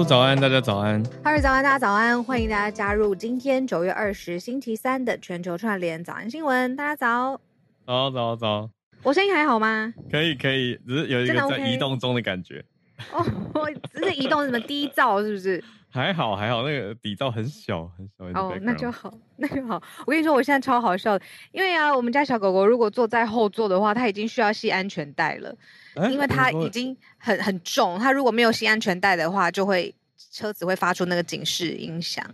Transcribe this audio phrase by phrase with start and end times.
[0.00, 1.02] 路早安，大家早安。
[1.22, 6.74] 哈瑞早安，大家早安，欢迎大家加入今天九月二十星期三的全球串联早安新闻。
[6.74, 7.38] 大家早，
[7.84, 8.70] 早早早。
[9.02, 9.92] 我声音还好吗？
[10.10, 12.64] 可以可以，只是有一个在移动中的感觉。
[13.12, 15.62] 哦，我只是移动什么低噪是不是？
[15.90, 18.42] 还好还好，那个底噪很小很小。
[18.42, 19.82] 哦，那就好， 那就好。
[20.06, 25.56] 我跟你说，我现在超好笑的，因为啊，我们家小狗狗如果坐在后座的话，它已经需要系安全带了，欸、
[26.10, 29.94] 因为它已经很很重，它如果没有系安全带的话，就会
[30.32, 32.24] 车子会发出那个警示音响，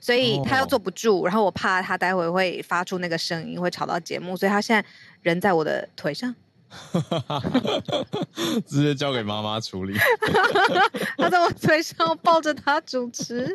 [0.00, 1.24] 所以他又坐不住。
[1.24, 4.88] 然后我怕他待会会发出那个声音，会吵到节目，所以他现在
[5.22, 6.34] 人在我的腿上。
[8.66, 9.96] 直接交给妈妈处理。
[11.18, 13.48] 他在我腿上抱着他主持，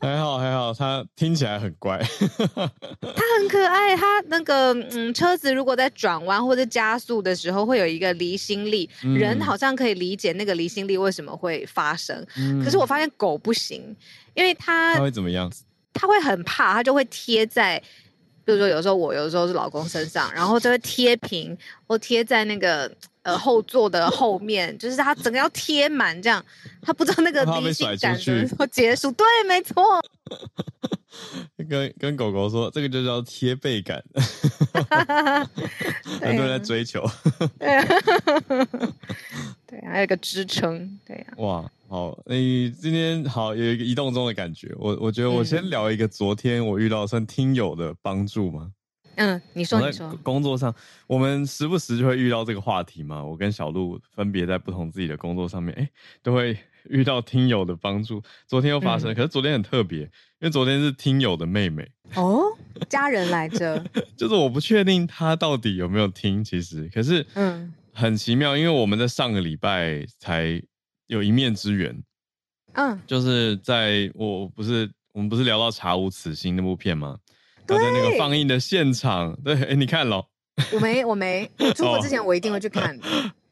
[0.00, 1.98] 还 好还好，他听起来很乖。
[1.98, 12.62] 他很可爱，他那个嗯，车子如果在转弯或者加速的时候，会有一个离心力，嗯，人好像可以理解那个离心力为什么会发生，嗯。
[12.64, 13.94] 可是我发现狗不行，
[14.34, 15.50] 因为它它会怎么样？
[15.92, 17.82] 它会很怕，它就会贴在。
[18.48, 21.54] 比如说，有时候我，有时候是老公身上，然后就会贴平
[21.86, 26.42] 或贴在那个呃后座的后面，就是他整个要贴满这样，
[26.80, 29.12] 他不知道那个 离心感什么时候结束。
[29.12, 30.02] 对，没错。
[31.68, 34.02] 跟跟狗狗说，这个就叫贴背感，
[36.18, 37.04] 很多人在追求。
[37.58, 37.84] 对啊，
[39.66, 40.98] 对啊，还有一个支撑。
[41.04, 41.36] 对呀、啊。
[41.36, 41.70] 哇。
[41.90, 44.70] 好，你今天好有一个移动中的感觉。
[44.76, 48.70] 我我觉得我先聊一个昨天我遇到算听友的帮助吗？
[49.16, 50.14] 嗯，你说你说。
[50.22, 50.72] 工作上，
[51.06, 53.24] 我们时不时就会遇到这个话题嘛。
[53.24, 55.90] 我跟小鹿分别在不同自己的工作上面，哎、欸，
[56.22, 56.58] 都会
[56.90, 58.22] 遇到听友的帮助。
[58.46, 62.42] 昨天又发生、嗯，可是昨天很特别，因为昨天是听友的妹妹哦，
[62.90, 63.82] 家人来着。
[64.14, 70.62] 就是我不确定他到底有没有听，其实可是嗯，很奇妙，因为我们在上个礼拜才。
[71.08, 72.02] 有一面之缘，
[72.74, 77.18] 嗯，就是在我不是我们不是聊到《查无此心》那部片吗？
[77.66, 80.24] 对，在那个放映的现场，对，哎、欸，你看了？
[80.72, 81.50] 我没，我没。
[81.74, 82.96] 出国之前我一定会去看。
[82.98, 83.04] 的。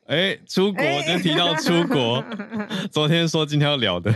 [0.07, 4.13] 哎、欸，出国就提到出国，欸、昨天说今天要聊的，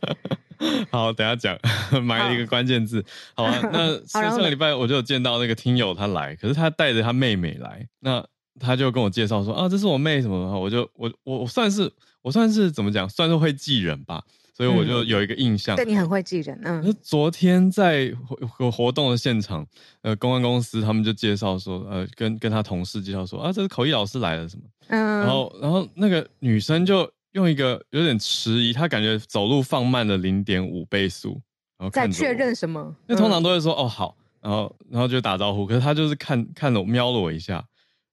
[0.90, 1.58] 好，等下讲，
[2.04, 3.04] 埋了一个关键字，
[3.34, 3.58] 好啊。
[3.72, 8.22] 那上个礼拜我就有见到那个听友他来，可是他带着他妹妹来，那
[8.58, 11.92] 他就跟我介绍说啊，这是我妹什么的，我就我我我算是。
[12.20, 15.76] 我算是怎么讲，算是会记人吧，所以我就有一个印象。
[15.76, 16.94] 对、嗯、你很会记人，嗯。
[17.00, 18.12] 昨天在
[18.50, 19.64] 活活动的现场，
[20.02, 25.20] 呃，公关公司他们就介绍说，呃，跟跟他同事介绍说，啊，这是口译老师来了什么，嗯。
[25.20, 31.40] 然后然后那个女生就用一个有点迟疑，她感觉走路放慢了零点五倍速，
[31.78, 32.94] 然后在确认什么？
[33.06, 37.64] 那通常都会说、嗯、哦好，然后然后就打招呼，可是她就是看看了瞄了我一下，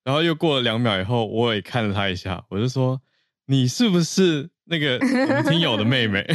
[0.06, 3.02] 然后又过了两秒以后，我也看了他一下，我就说。
[3.48, 6.26] 你是不是那个我们听友的妹妹？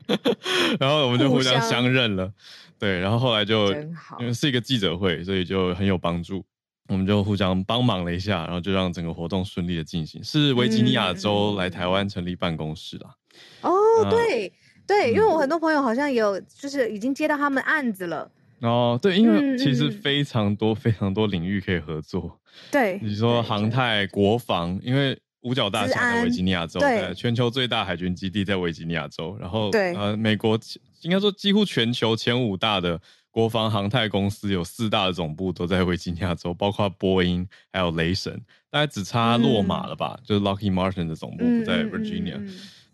[0.80, 2.32] 然后我们就互相相认了，
[2.78, 2.98] 对。
[3.00, 3.70] 然后后来就
[4.18, 6.42] 因为是一个记者会，所以就很有帮助。
[6.88, 10.24] 我们就互相帮忙了一下，然后就让整个活动顺利的进行。
[10.24, 13.14] 是维吉尼亚州来台湾成立办公室啦。
[13.60, 13.70] 哦，
[14.08, 14.50] 对
[14.86, 18.30] 对，因为我很多朋友好像有就是已经接到他们案子了。
[18.60, 22.40] 哦，对，因为其实非常多非常多领域可以合作。
[22.70, 25.18] 对，你说航太、国防，因为。
[25.42, 29.38] 五角大厦在维吉尼亚州，对，全球最大海军基地在维吉尼亚州。
[29.40, 30.58] 然后，对，呃，美国
[31.02, 38.34] 应该说几乎全球前五大的国防航太公司有四大的总部都在维吉尼亚州，包括波音还有雷神，
[38.68, 40.18] 大概只差落马了吧？
[40.18, 42.40] 嗯、就是 Lockheed Martin 的总部不在 Virginia，、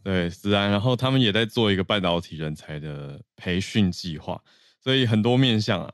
[0.04, 0.70] 对，自然。
[0.70, 4.38] 然后他们也在做一个半导体人才的培训计划，
[4.84, 5.90] 所以很多面向啊。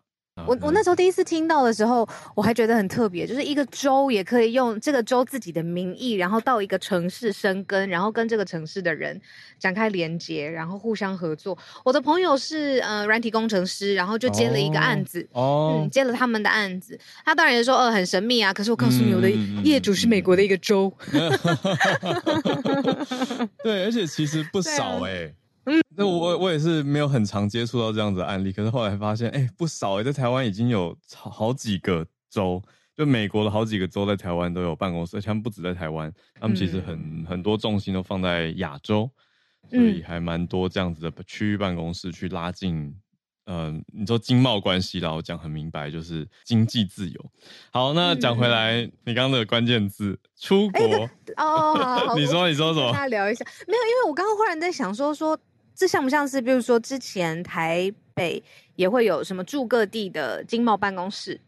[0.46, 9.20] 我我那时候第一次听到的时候，我还觉得很特别，就是一个州也可以用这个州自己的名义，然后到一个城市生根，然后跟这个城市的人
[9.58, 11.58] 展开连接，然后互相合作。
[11.84, 16.98] 我的朋友是呃软体工程师，然后就接了一个案子，哦，嗯，接了他们的案子。
[17.22, 18.50] 他当然也说，呃，很神秘啊。
[18.50, 19.28] 可是我告诉你，我的
[19.62, 20.90] 业主是美国的一个州。
[21.12, 21.30] 嗯、
[23.62, 25.34] 对，而且其实不少哎、欸。
[25.70, 32.60] 嗯， 那我我也是没有很常接触到这样子的案例，可是后来发现，哎、欸，不少哎、欸，在台湾已经有好好几个州，
[32.96, 39.08] 就美国的好几个州在台湾都有办公室，而且他们不止在台湾，他们其实很、嗯、很多重心都放在亚洲，
[39.70, 42.92] 所以还蛮多这样子的区域办公室去拉近，
[43.44, 47.30] 嗯、呃，你说经贸关系啦，我讲很明白，就是经济自由。
[47.70, 52.86] 好，那讲回来，嗯、你刚刚的关键字出国、欸、哦， 你说你说什么？
[52.86, 55.38] 跟大家聊一下，没有，因为我刚刚忽然在想说说。
[55.80, 58.42] 这像不像是，比如说之前台北
[58.76, 61.40] 也会有什么驻各地的经贸办公室，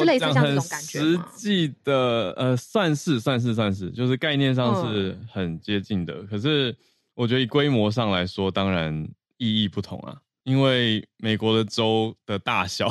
[0.00, 1.30] 是类似像这种感觉吗？
[1.32, 6.12] 实际的，呃，算是算是算是，就是概念上是很接近的。
[6.12, 6.76] 嗯、可是
[7.14, 12.88] 我觉得以规模上来说，当然意义不同啊，因为美国的州的大小，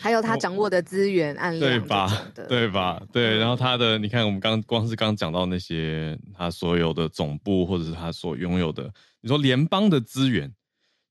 [0.00, 2.26] 还有他掌握的资源案例，对吧？
[2.48, 3.02] 对吧？
[3.12, 10.52] 对，然后他的，你看，我们刚光是刚讲到那些他所有的总部或者是他所拥有的，你说联邦的资源，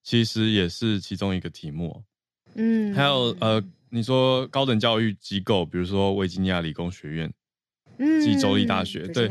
[0.04, 2.04] 其实也是其中一个题目。
[2.56, 7.27] 嗯，还有呃，你说高等教育机构，比如说维吉尼亚理工学院。
[7.98, 9.30] 嗯及州立大学，对，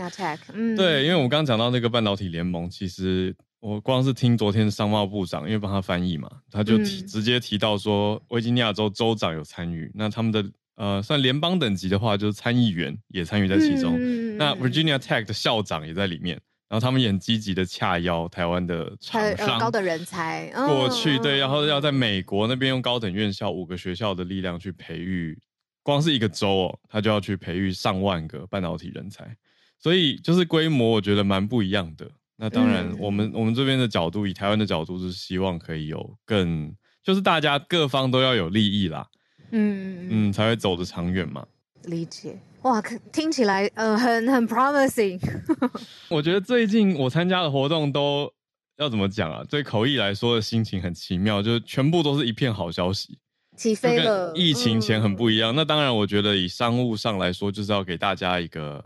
[0.54, 10.44] 嗯，对，因为我们刚刚讲到那个半导体联盟，其实我光是听昨天商贸部长，因为帮他翻译嘛，他就提直接提到说，维吉尼亚州州长有参与，那他们的
[10.76, 13.98] 呃算联邦等级的话，就是参议员也参与在其中，
[14.36, 16.38] 那 Virginia Tech 的校长也在里面，
[16.68, 25.40] 然后他们也很积极的洽邀台湾的厂商、高等人才过去，对，然后要在美国那边用高等院校五个学校的力量去培育。
[25.82, 29.34] 光是一个州哦，他就要去培育上万个半导体人才，
[29.78, 32.10] 所以就是规模，我觉得蛮不一样的。
[32.36, 39.06] 那当然，我们、嗯、我们这边的角度，以台湾的角度，是希望可以有更，就是大家各方都要有利益啦，
[39.52, 41.46] 嗯嗯，才会走得长远嘛。
[41.84, 42.82] 理解哇，
[43.12, 45.20] 听起来呃很很 promising。
[46.08, 48.32] 我觉得最近我参加的活动都
[48.78, 49.44] 要怎么讲啊？
[49.48, 53.18] 对口译来说的心情很奇妙，就是全部都是一片好消息。
[53.56, 55.54] 起飞了，疫情前很不一样。
[55.54, 58.84] 嗯、那当然，我觉得以商务上来说，就是要给大家一个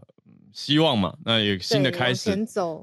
[0.52, 1.14] 希望嘛。
[1.24, 2.30] 那有新的开始，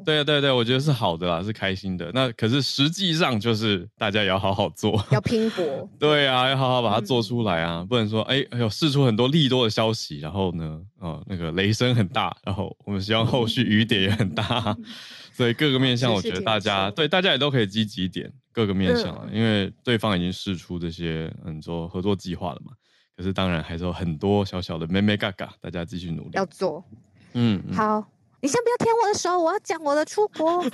[0.05, 2.11] 对对对，我觉得是好的啦，是开心的。
[2.13, 5.89] 那可是实际上就是大家也要好好做，要拼搏。
[5.99, 14.75] 对啊，要好好把它做出来啊，嗯、不能说哎哎呦，试出很多利多的消息，然后呢，哦，那个雷声很大，然后我们希望后续雨点也很大。
[14.77, 14.85] 嗯、
[15.33, 18.31] 所以各个面向，我觉得大家对大家也都可以积极一点。
[18.51, 22.71] 各个面向啊，因为对方已经试出这些很多合作计划了嘛，
[23.17, 26.81] 可是当然还是有很多小小的妹妹嘎嘎，大家继续努力要做。
[27.35, 28.03] 嗯，嗯好，
[28.41, 30.65] 你先不要舔我的手，我要讲我的出国。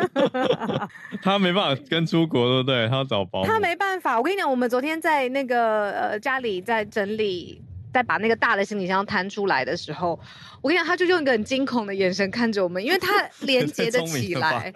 [1.22, 2.88] 他没办法跟出国，对不对？
[2.88, 3.46] 他要找保姆。
[3.46, 7.60] 他没办法，我跟你讲，我们昨天在那个呃家里在整理，
[7.92, 10.18] 在把那个大的行李箱摊出来的时候，
[10.60, 13.08] 我跟你讲，他就用一个很惊恐的眼神看着我们，因为他
[13.46, 14.72] 连接的起来。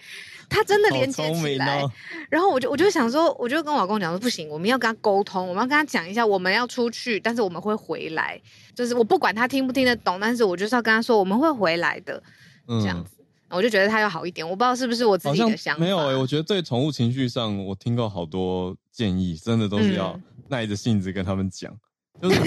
[0.47, 1.91] 他真的连接起来，哦、
[2.29, 8.39] 然后我就我就想说，我就跟我老公讲说，不行，我们要跟他沟通，我们要跟他讲一下，我们要出去，但是我们会回来，
[8.75, 12.23] 就是我不管他听不听得懂，但是我就是要跟他说，我们会回来的，
[12.69, 14.47] 这样子，嗯、我就觉得他要好一点。
[14.49, 21.79] 我不知道是不是我自己的想法，没有哎、欸，我觉得对宠物情绪上，我听过好多建议，真的都是要耐着性子跟他们讲，嗯、
[22.21, 22.41] 就是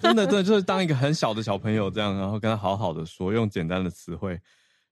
[0.00, 4.40] 真的真的就是当一个很小的小朋友这样，然后跟他好好的说，用简单的词汇。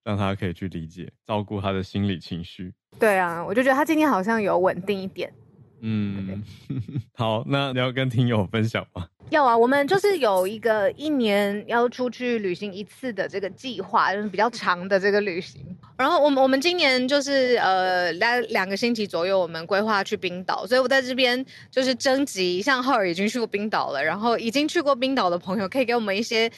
[0.06, 2.72] 让他可以去理解、照顾他的心理情绪。
[2.96, 5.34] 对啊，我就觉得他今天好像有稳定一点。
[5.80, 6.42] 嗯，
[7.14, 9.06] 好，那你要跟听友分享吗？
[9.30, 15.60] 要啊，我们就是有一个一年要出去旅行一次的这个计划，就是比较长的这个旅行。
[15.96, 20.64] 然后我们我们今年就是呃，来两个星期左右，我们规划去冰岛。
[20.66, 26.48] 所以我在这边就是征集，像浩尔已经去过冰岛了，然后已经去过冰岛的朋友，可以给我们一些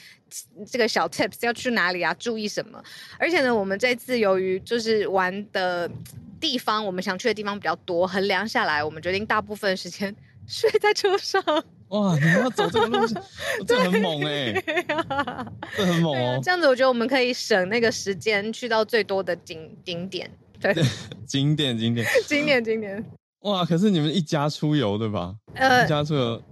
[0.69, 2.13] 这个小 tips，要去哪里啊？
[2.19, 2.83] 注意什么？
[3.17, 5.89] 而且呢，我们这次由于就是玩的
[6.39, 10.15] 地方，我们想去的地方比较多，衡量下来，我们决定大部分时间
[10.47, 11.43] 睡在车上。
[11.89, 13.21] 哇，你们要走这个路线，
[13.65, 14.53] 这很猛哎，
[15.75, 16.39] 这很猛哦。
[16.43, 20.29] 这样子，我觉得我们可以省那个时间，去到最多的景景点。
[20.59, 20.75] 对，
[21.25, 23.03] 景点景点景点景点。
[23.41, 25.33] 哇，可是你们一家出游对吧？
[25.55, 26.43] 呃，一家出游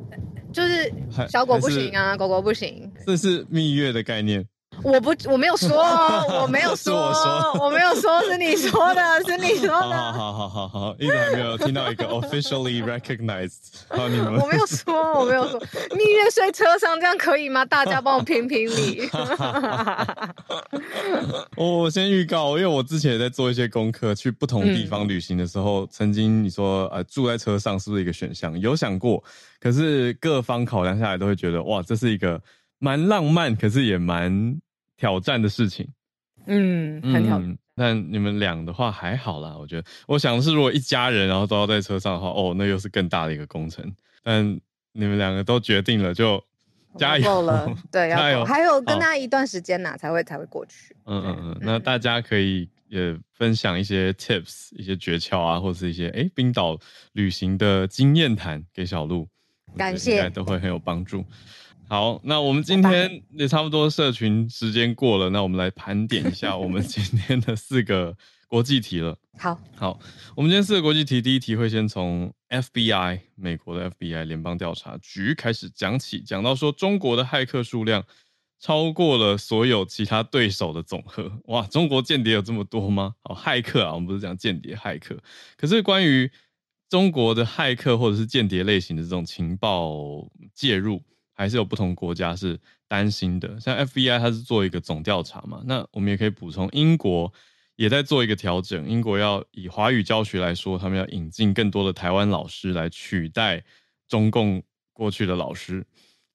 [0.52, 0.92] 就是
[1.30, 2.92] 小狗不行啊，狗狗不行。
[3.06, 4.44] 这是蜜月的概念。
[4.84, 5.84] 我不，我没有说，
[6.42, 10.14] 我没有说，我，说我没有说，是你说的，是你说的。
[10.14, 13.82] 好好好好好，一直还没有听到一个 officially recognized。
[13.90, 14.38] 好，你们。
[14.38, 15.60] 我没有说，我没有说，
[15.96, 17.66] 蜜月睡车上这样可以吗？
[17.66, 19.10] 大家帮我评评理。
[21.58, 28.58] 我先预告，因为我之前也在做一些功课，去不同地方旅行的时候，嗯、曾经你说呃住在车上是不是一个选项？
[28.60, 29.24] 有想过，
[29.60, 32.40] 可是各方考量下来都会觉得哇，这是一个
[32.80, 34.60] 蛮浪漫，可是也蛮。
[34.98, 35.88] 挑战的事情，
[36.48, 37.48] 嗯，很挑战。
[37.50, 39.88] 嗯，但你们俩的话还好啦，我觉得。
[40.08, 43.90] 我想的是，如果一家人然后都要在车上的话，哦，那又是更大的一个工程。
[44.24, 44.60] 但
[44.94, 46.44] 你们两个都决定了，就
[46.98, 47.72] 加油了。
[47.92, 48.44] 对，加油。
[48.46, 50.96] 还有跟他一段时间呐，才会才会过去。
[51.06, 51.58] 嗯嗯嗯。
[51.62, 56.76] 那大家可以也分享一些 tips，一些诀窍啊，或是一些哎冰岛
[57.14, 59.28] 旅行的经验谈给小鹿，
[59.78, 61.24] 感谢，都会很有帮助。
[61.90, 68.16] 好，那我们今天也差不多社群时间过了，那我们来盘点一下我们今天的四个
[68.50, 69.18] 国际题了。
[69.38, 70.00] 好，好，
[70.36, 78.04] 我们今天四个国际题，第一题会先从 FBI 美国的 FBI 联邦调查局开始讲起，讲到说中国的骇客数量
[78.60, 81.32] 超过了所有其他对手的总和。
[81.46, 83.16] 哇，中国间谍有这么多吗？
[83.22, 85.18] 好，骇客啊，我们不是讲间谍，骇客。
[85.56, 86.30] 可是关于
[86.90, 91.02] 中国的骇客或者是间谍类型的这种情报介入，
[91.38, 93.58] 还是有不同国家是担心的。
[93.62, 97.32] 像 FBI 它是做一个总调查嘛，那我们也可以补充，英国
[97.78, 98.90] 也在做一个调整。
[98.90, 103.64] 英国要以华语教学来说，他们要引进更多的台湾老师来取代
[104.08, 105.86] 中共过去的老师。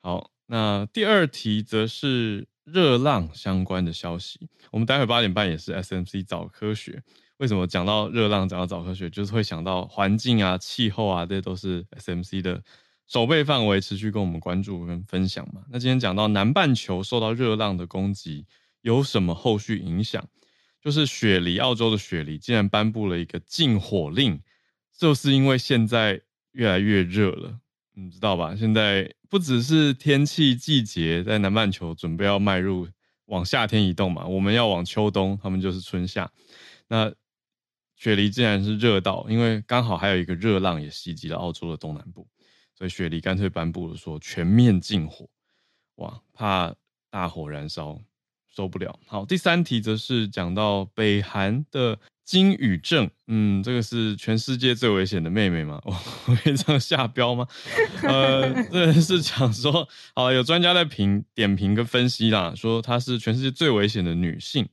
[0.00, 0.30] 好。
[0.47, 4.50] 那第二题则是热浪相关的消息。
[4.71, 7.02] 我们待会八点半也是 SMC 早科学。
[7.38, 12.62] 为什么讲到热浪，讲到早科学，就是会想到环境啊、气候啊，这些都是 SMC 的
[13.12, 15.62] 守备范围，持续跟我们关注跟分享嘛。
[15.69, 18.47] 那今天讲到南半球受到热浪的攻击，
[18.81, 20.26] 有什么后续影响？
[20.81, 24.40] 就是雪梨，澳洲的雪梨竟然颁布了一个禁火令，
[24.97, 27.59] 就是因为现在越来越热了。
[27.92, 28.57] 你知道吧？
[28.57, 32.88] 现在不只是天气季节在南半球准备要迈入
[33.26, 36.33] 往夏天移动嘛，我们要往秋冬，他们就是春夏。
[36.88, 37.12] 那
[37.95, 42.26] 雪梨竟然是热到，因为刚好还有一个热浪也袭击了澳洲的东南部，
[42.83, 45.29] 所以雪梨干脆颁布了说全面禁火，
[45.97, 46.75] 哇，怕
[47.11, 47.97] 大火燃烧
[48.53, 48.99] 受不了。
[49.07, 51.97] 好，第三题则是讲到北韩的。
[52.25, 55.81] 金宇正，嗯，这个是全世界最危险的妹妹吗？
[55.85, 55.93] 我
[56.37, 57.47] 可以这样下标吗？
[58.03, 64.67] 呃，这是讲说，好，有专家在评点评跟分析啦，说她是全世界最危险的女性，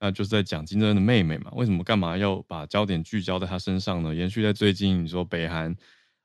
[0.00, 1.50] 那就是在讲金正恩的妹妹嘛。
[1.54, 4.12] 为什么干嘛要把焦点聚焦在她身上呢？
[4.12, 5.74] 延续在最近，你说北韩、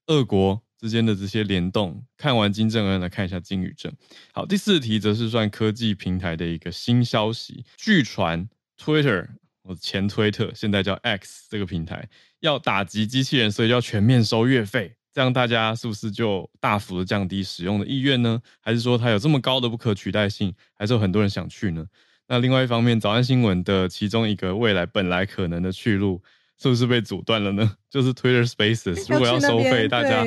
[0.07, 3.93] 俄国之间的这些联动，看完金正恩来看一下金宇正。
[4.33, 9.27] 好，第四题则是算科技平台的一个新消息，据传 Twitter。
[9.63, 12.09] 我前推特现在叫 X 这个平台
[12.39, 18.41] 要打击机器人，所以要全面收月费，这样大家是不是就大幅的降低使用的意愿呢？
[18.59, 21.85] 还是说它有这么高的不可取代性，还是有很多人想去呢？
[22.27, 26.19] 那另外一方面，早安新闻的其中一个未来本来可能的去路，
[26.59, 27.77] 是不是被阻断了呢？
[27.87, 30.25] 就是 Twitter Spaces 如果要收费，大家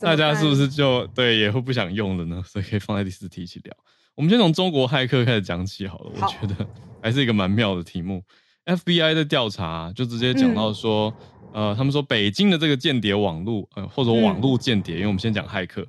[0.00, 2.42] 大家是不是就对也会不想用了呢？
[2.46, 3.74] 所以可以放在第四题一起聊。
[4.14, 6.66] 我们先从中国骇客开始讲起好了，好，我觉得
[7.02, 8.22] 还是一个蛮妙的题目。
[8.64, 11.12] FBI 的调查就直接讲到说，
[11.52, 15.86] 嗯、呃，他们说北京的这个间谍网络，呃，或者网络间谍，嗯、因为我们先讲骇客，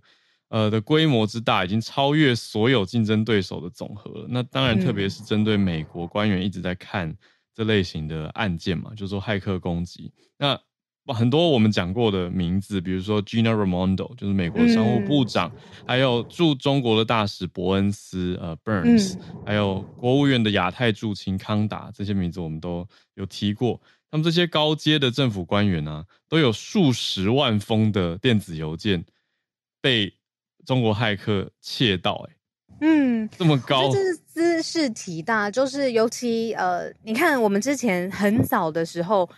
[0.49, 4.25] 呃的规模之大，已经超越所有竞争对手的总和了。
[4.29, 7.15] 那当然，特别是针对美国官员一直在看
[7.53, 10.11] 这类型的案件嘛，就是说骇客攻击。
[10.37, 10.59] 那
[11.13, 23.79] 很多我们讲过的名字，比如说 Gina Raimondo，就是美国商务部长，嗯、还有驻中国的大使伯恩斯，呃，Burns，、嗯、还有国务院的亚太驻青康达，这些名字我们都有提过。
[24.09, 29.05] 他们这些高阶的政府官员呢、啊，都有数十万封的电子邮件
[29.79, 30.11] 被
[30.65, 32.31] 中国骇客窃盗、欸。
[32.31, 32.35] 哎，
[32.81, 39.29] 嗯，这么高，这是兹事体大，就是尤其呃，你看我们之前很早的时候。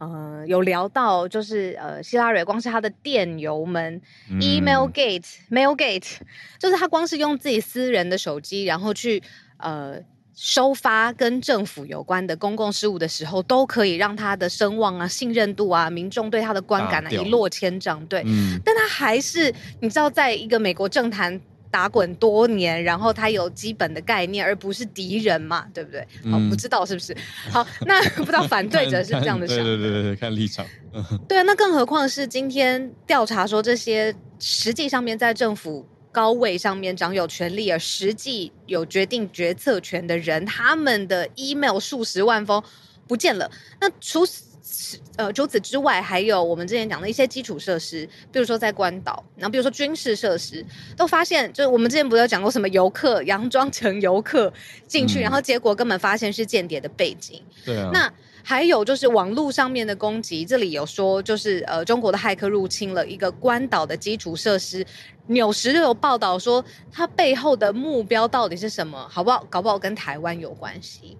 [0.00, 6.16] 呃，有聊到就是呃，希拉蕊光是他的电邮门、嗯、，email gate，mail gate，
[6.58, 9.22] 就是他光是用自己私人的手机，然后去
[9.58, 9.98] 呃
[10.34, 18.04] 收发跟政府有关的公共事务的时候，都可以让他的声望啊、信任度啊、民众对他的观感啊一落千丈。
[18.06, 21.38] 对，嗯、但他还是你知道，在一个美国政坛。
[21.70, 26.06] 打滚多年，然后他有基本的概念，而不是敌人嘛，对不对？
[26.30, 27.16] 好，不知道是不是？
[27.50, 30.66] 好，那不知道反对者是这样的想， 对对对对，看立场。
[31.28, 42.60] 对啊，那更何况是今天调查说这些实际上面在政府高位上面掌有权力而实际有决定决策权的人，他们的 email 数十万封
[43.06, 43.50] 不见了。
[43.80, 44.49] 那除此。
[45.16, 50.64] 呃，除此之外，还有我们之前讲的一些基础设施，比如说在关岛，然后比如说军事设施，
[50.96, 54.52] 都发现，就是我们之前不是有讲过什么游客佯装成游客
[54.86, 57.42] 进去，嗯、然后结果根本发现是间谍的背景。
[57.64, 57.90] 对啊。
[57.92, 58.12] 那
[58.42, 64.84] 还有就是网络上面的攻击，这里有说就是呃，中国的骇客入侵了一个关岛的基础设施，
[65.26, 69.06] 纽时就有报道说，它背后的目标到底是什么？
[69.10, 69.46] 好不好？
[69.50, 71.18] 搞不好跟台湾有关系。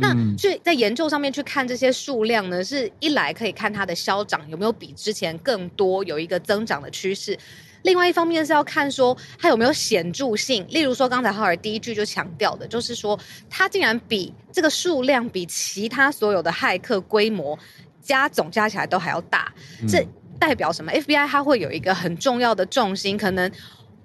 [0.00, 7.34] 那去在研究上面去看这些数量呢，是一来可以看它的消长有没有比之前更多，有一个增长的趋势；
[7.82, 10.66] 另外一方面是要看说它有没有显著性。
[10.70, 17.58] 例如说刚才浩尔第一句就强调的，就是说它竟然比这个数量比其他所有的骇客规模
[18.00, 19.52] 加总加起来都还要大，
[19.86, 20.06] 这
[20.38, 23.50] 代表什么？FBI 它会有一个很重要的重心，可能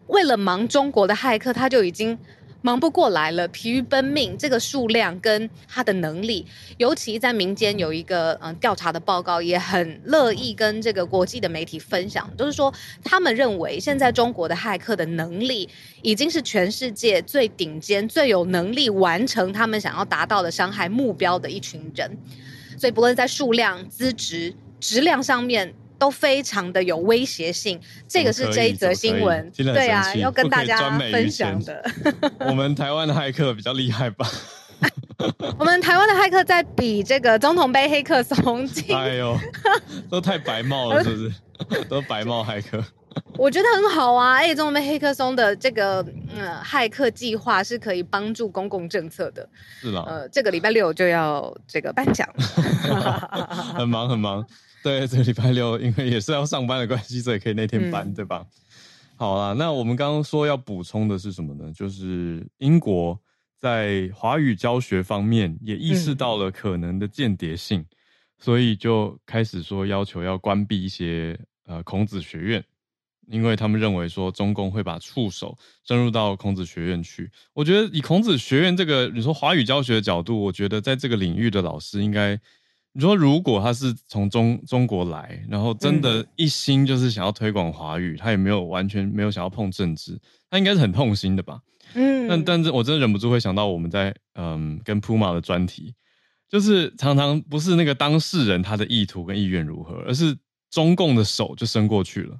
[0.07, 2.17] 为了忙中国的骇客，它就已经。
[2.65, 6.43] 忙不过来了，疲于奔命，这个数量跟他的能力，
[6.77, 15.69] 尤其在民间有一个嗯、调查的报告，也很乐意跟这个国际的媒体分享，就是说他们认为现在中国的骇客的能力
[16.01, 22.17] 已经是全世界最顶尖、最有能力完成他们想要达到的伤害目标的一群人，
[22.79, 25.71] 所以不论在数量、资质、质量上面。
[26.05, 31.83] 都非常的有威胁性，这个是这一则新闻，对啊，要跟大家分享的。
[32.45, 34.29] 我们台湾的骇客比较厉害吧？
[35.57, 39.35] 我们台湾的骇客在比这个总统杯黑客松进， 哎呦，
[40.07, 41.83] 都太白帽了，是不是？
[41.89, 42.83] 都白帽骇客。
[43.35, 49.49] 我觉得很好啊，哎，总统杯黑客松的这个嗯骇客计划是可以帮助公共政策的。
[49.81, 52.29] 是啦，呃，这个礼拜六就要这个颁奖，
[53.75, 54.45] 很忙很忙。
[54.85, 58.45] 对，这个礼拜六因为也是要上班的关系，所以可以那天搬，嗯、对吧？
[59.15, 61.73] 好啦，那我们刚刚说要补充的是什么呢？
[61.73, 63.19] 就是英国
[63.57, 67.85] 在华语教学方面也意识到了可能的间谍性，嗯、
[68.37, 72.63] 所以就开始说要求要关闭一些呃孔子学院，
[73.25, 77.31] 因为他们认为说中共会把触手伸入到孔子学院去。
[77.53, 82.39] 我觉得以孔子学院这个你说华语教学的角度，我觉得在这个领域的老师应该。
[82.97, 90.17] 你说，如果他是从中中国来，然后真的一心就是想要推广华语，嗯、他也没有完全没有想要碰政治，
[90.49, 91.59] 他应该是很痛心的吧？
[91.93, 95.93] 嗯，但但是我真的忍不住会想到我们在嗯跟 Puma 的专题，
[96.47, 100.37] 就是常常不是那个当事人他的意图跟意愿如何，而是
[100.71, 102.39] 中共的手就伸过去了。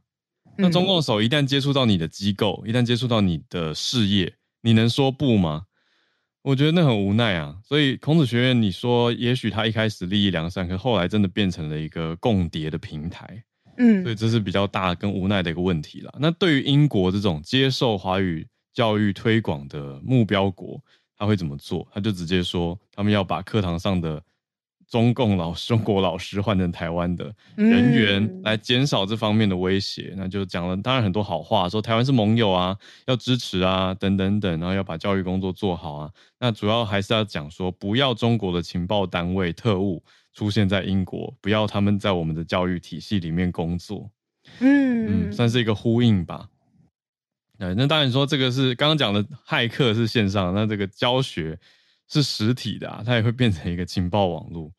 [0.57, 5.63] 那中共的手一旦接触到你的机构，一旦接触到你的事业，你能说不吗？
[6.45, 13.43] 我觉得那很无奈啊，所以孔子学院，你说也许他一开始利益良善，可后来真的变成了一个共谍的平台，
[13.77, 16.15] 嗯，所以这是比较大跟无奈的一个问题了。
[16.19, 20.79] 那对于英国这种接受华语教育推广的目标国，
[21.17, 21.87] 他会怎么做？
[21.91, 24.21] 他就直接说，他们要把课堂上的。
[24.87, 32.77] 中共老中国老师换成台湾的人员，来减少这方面的威胁，嗯、那就讲了当然很多好话，说台湾是盟友啊，
[33.07, 36.11] 要支持啊，等等等，然后要把教育工作做好啊。
[36.39, 44.09] 那主要还是要讲说，不要中国的情报单位特务出现在英国，不要他们在我们的教育体系里面工作。
[44.59, 46.47] 嗯嗯，算是一个呼应吧。
[47.57, 51.59] 对，那当然说这个是刚刚讲的骇客是线上，那这个教学。
[52.07, 54.71] 是实体的啊，它也会变成一个情报网络。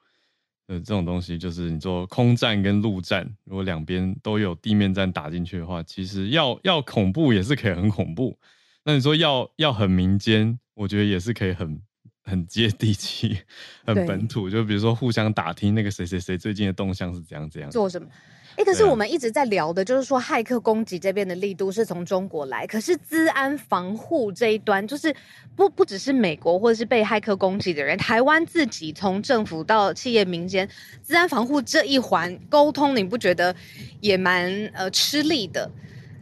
[0.68, 8.36] 呃，这种东西就是你说空战跟陆战，如果两边都有地面战打进去的话，其实要要恐怖也是可以很恐怖。
[8.84, 11.80] 那你说要要很民间，我觉得也是可以很
[12.24, 13.38] 很接地气、
[13.86, 14.50] 很本土。
[14.50, 18.08] 就比如说互相打听那个谁谁谁最近的动向是怎样怎样做什么。
[18.56, 25.14] 哎，可是我们一直在聊的，就是说骇客攻击这边的力度是从中国来，可是治安防护这一端，就是
[25.54, 30.66] 不不只是美国或者是被骇客攻击的人，台湾自己从政府到企业民间，
[31.06, 33.54] 治安防护这一环沟通，你不觉得
[34.00, 35.70] 也蛮呃吃力的？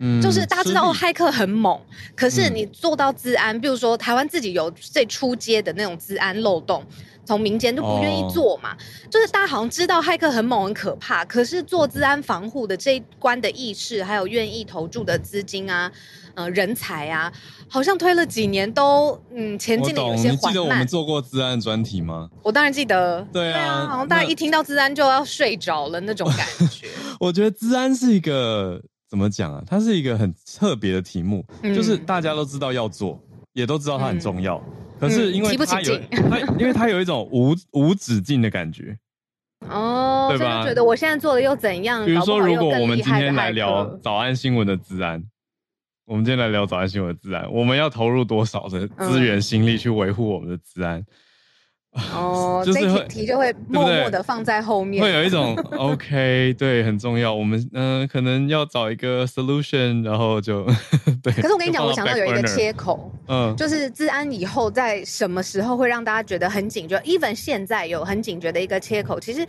[0.00, 1.80] 嗯，就是大家知道骇客很猛，
[2.16, 6.84] 可是你做到治安，比如说台湾自己有最出街的那种治安漏洞。
[7.24, 9.10] 从民间就不愿意做嘛，oh.
[9.10, 15.90] 就是大家好像知道骇客很猛很可怕，可是做治安防护的这一关的意识，还有愿意投注的资金啊，
[16.34, 17.32] 呃，人才啊，
[17.68, 20.34] 好像推了几年都嗯前进的有些缓慢。
[20.34, 22.28] 你记得我们做过治安专题吗？
[22.42, 23.26] 我当然记得。
[23.32, 26.86] 对啊，对啊，好像大家一听到治安就要睡着了那种感觉。
[27.20, 29.62] 我觉得治安是一个怎么讲啊？
[29.66, 33.18] 它是一个很特别的题目，嗯、就是大家都知道要做，
[33.54, 34.56] 也都知道它很重要。
[34.56, 38.96] 嗯可是因为他有他，因为他有一种无无止境的感觉，
[39.68, 40.64] 哦，对吧？
[40.64, 42.04] 觉得我现在做的又怎样？
[42.04, 45.22] 比如说，如果我们今天来聊早安新闻的治安，
[46.06, 51.04] 我们今天来聊早安新闻的治安，我们要投入多少的资源心力去维护我们的治安？
[52.12, 57.32] 哦， 就是这题就会默默的放在后面，会有一种 OK，对，很重要。
[57.32, 60.64] 我们嗯、呃，可能要找一个 solution，然后就
[61.22, 61.32] 对。
[61.32, 69.46] 可是我跟你讲，我想到有一个切口，嗯，就是治安以后在什么时候会让大家觉得很警觉？even 现在有很警觉的一个切口，其实。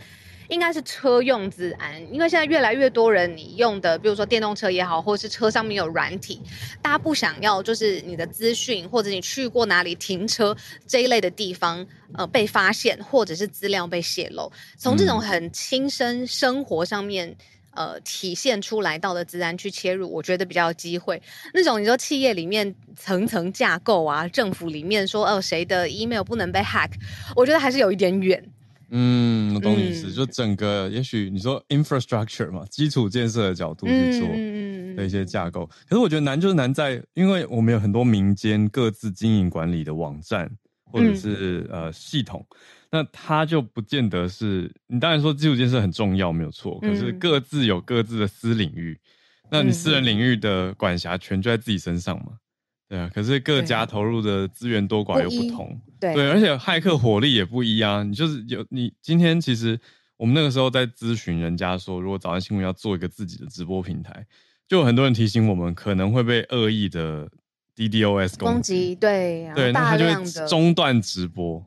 [0.48, 6.40] 应该是车用资安，因为现在越来越多人你用的，比如说电动车也好，或者是车上面有软体，
[6.80, 10.56] 大家不想要就是你的资讯或者你去过哪里停车
[10.86, 14.50] 这一类的地方，呃，被发现或者是资料被泄露。
[14.76, 17.36] 从这种很亲身生活上面，
[17.72, 21.20] 呃，体现出来到的自然去切入，我觉得比较有机会。
[21.52, 26.90] 那种你说企业里面层层架构啊，政府里面说哦谁的 email 不能被 hack，
[27.34, 28.42] 我觉得还是有一点远。
[28.90, 35.66] 嗯，我懂你意思，嗯、就整个，也许你说 infrastructure 嘛，基础建设的角度去做，嗯，的一些架构。
[35.88, 40.50] 可是我觉得难就是难在，因为我们有很多民间各自经营管理的网站
[40.84, 42.46] 或者是、嗯、呃系统，
[42.90, 48.96] 那它就不见得是你当然说基础建设很重要没有错，可是各自有各自的私领域，
[49.42, 52.32] 嗯、那你私人领域的管辖权就在自己身上嘛。
[52.88, 58.08] 对啊，可是各家投入的资源多寡又不同，不对，对，而且骇客火力也不一样。
[58.08, 59.78] 你就是有你今天其实
[60.16, 64.26] 我们那个时候在咨询人家说，如果早安新闻要做一个自己的直播平台，
[64.68, 67.28] 就有很多人提醒我们可能会被恶意的
[67.76, 71.64] DDoS 攻击，对对，那他就会中断直播，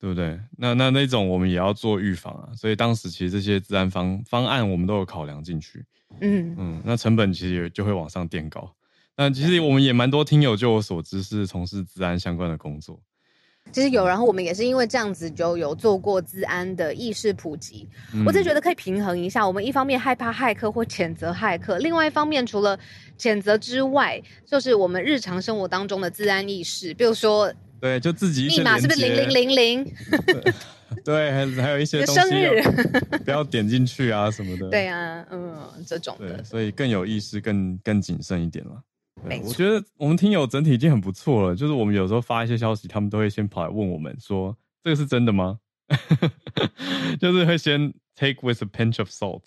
[0.00, 0.40] 对不对？
[0.56, 2.54] 那那那种我们也要做预防啊。
[2.54, 5.84] 所以当时其实这些治安方方案我们都有考量进去，
[6.20, 8.72] 嗯嗯，那成本其实也就会往上垫高。
[9.16, 13.00] 那其实我们也蛮多听友，就我所知是从事治安相关的工作。
[13.72, 17.86] 其实有，然后我们也是因为这样子就有做过治安的意识普及。
[18.14, 22.78] 嗯、我就觉得可以平衡一下，我们一方面害怕骇客或谴责骇客，另外一方面除了
[23.18, 29.92] 谴责之外，就是我们日常生活当中的治安意识，比如说，对，就自己密码是不是零零零零？
[31.04, 32.62] 对，还还有一些东西生日
[33.24, 34.70] 不要点进去啊什么的。
[34.70, 35.54] 对啊，嗯，
[35.86, 38.80] 这种的，所以更有意识，更更谨慎一点了。
[39.24, 41.56] 我觉得我们听友整体已经很不错了。
[41.56, 45.58] 就是我们有时候发一些消息，他们都会先跑来问我们说：“这个是真的吗？”
[47.20, 49.42] 就是会先 take with a pinch of salt，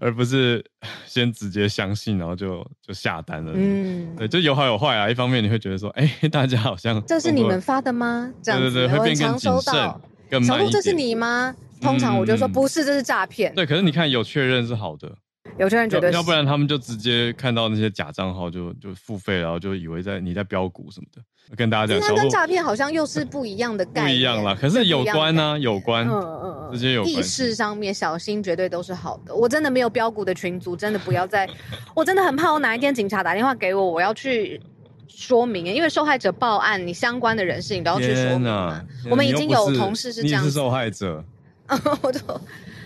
[0.00, 0.64] 而不是
[1.06, 3.52] 先直接相信，然后就就下单了。
[3.54, 5.08] 嗯，对，就有好有坏啊。
[5.10, 9.94] 一方面你会觉得说：“哎、欸，大家好像这是你们发的吗？”这样子，对对对，会变更谨慎、
[10.30, 10.72] 更慢一点。
[10.72, 11.54] 这是你吗？
[11.80, 13.56] 通常我就说不是，这是诈骗、嗯。
[13.56, 15.18] 对，可是你看有确认是好的。
[15.58, 21.22] 有些人觉得要，要不然他们就直接看到那些假账号就就付费，然后就以为在你在标股什么的。
[21.54, 24.14] 跟大家讲，那跟诈骗好像又是不一样的概念。
[24.14, 27.12] 不一样啦，可是有关呢、啊，有关，嗯嗯嗯，直接有关。
[27.12, 29.34] 意识上面小心绝对都是好的。
[29.34, 31.46] 我真的没有标股的群组，真的不要再。
[31.94, 34.58] 我真的很怕，我哪一天警察打电话给我，我要去
[35.06, 38.82] 说明，因为受害者报案，你相关的人士你都要去说明、啊。
[39.10, 41.22] 我们已经有同事是这样，你是受害者，
[42.00, 42.40] 我都，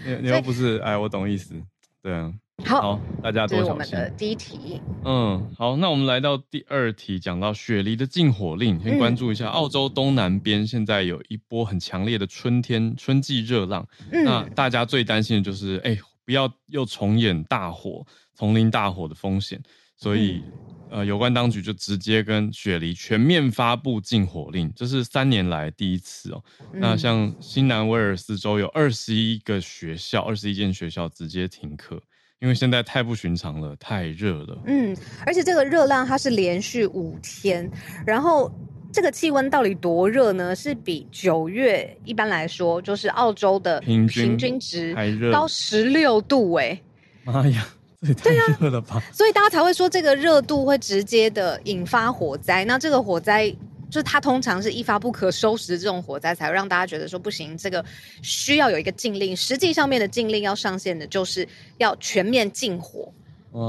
[0.04, 1.54] 你你又不是，哎，我懂意思，
[2.02, 2.32] 对啊。
[2.64, 3.64] 好，好，大家多小心。
[3.64, 4.80] 这是我们的第一题。
[5.04, 13.86] 嗯，好，那我们来到第二题，讲到雪梨的禁火令，先关注一下澳洲东南边现在有一波很强烈的春天春季热浪。
[14.10, 19.60] 嗯，那大家最担心的就是，哎、欸，不要又重演大火、丛林大火的风险。
[19.96, 20.42] 所以，
[20.90, 26.44] 呃，有关当局就直接跟雪梨全面发布禁火令，这是三年来第一次哦。
[26.72, 32.00] 那像新南威尔斯州有二十一个学校，二十一间学校直接停课。
[32.40, 34.58] 因为现在太不寻常了，太热了。
[34.66, 34.96] 嗯，
[35.26, 37.68] 而且这个热浪它是连续五天，
[38.06, 38.52] 然后
[38.92, 40.54] 这个气温到底多热呢？
[40.54, 44.94] 是比九月一般来说，就是澳洲的平均值
[45.32, 46.80] 高十六度哎！
[47.24, 47.66] 妈呀，
[48.00, 48.96] 这也太热了吧！
[48.96, 52.64] 啊，所以大家才会说这个热度会直接的引发火灾。
[52.64, 53.54] 那这个火灾。
[53.90, 57.84] 就是它通常是一发不可收拾的这种火灾，才会让大家觉得说不行，这个
[58.22, 59.36] 需要有一个禁令。
[59.36, 61.46] 实际上面的禁令要上线的，就是
[61.78, 63.12] 要全面禁火。
[63.52, 63.62] 哇，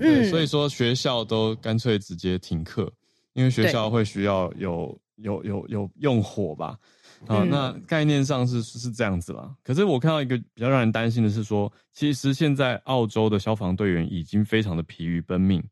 [0.00, 2.92] 嗯，所以说学校都干脆直接停课，
[3.34, 6.76] 因为学校会需要有有有有用火吧？
[7.26, 9.54] 啊，那概念上是是这样子啦。
[9.62, 15.62] 可是我看到一个比较让人担心的是说，其实现在澳洲的消防队员已经非常的疲于奔命。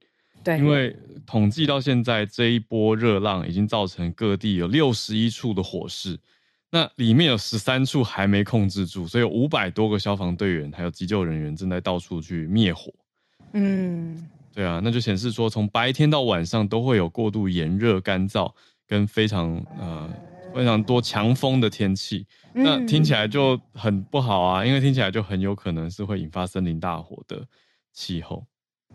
[0.57, 6.19] 对，因为统计到现在，这一波热浪已经造成各地有六十一处的火势，
[6.71, 12.91] 那里面有十三处还没控制住，所以有五百多个消防队员还有急救人员正在到处去灭火。
[13.53, 18.51] 嗯，对啊，那就显示说，从白天到晚上都会有过度炎热、干燥
[18.87, 20.11] 跟非常呃
[20.55, 22.27] 非常多强风的天气。
[22.55, 27.47] 那听起来就很不好啊，因为听起来就很有可能是会引发森林大火的
[27.93, 28.47] 气候。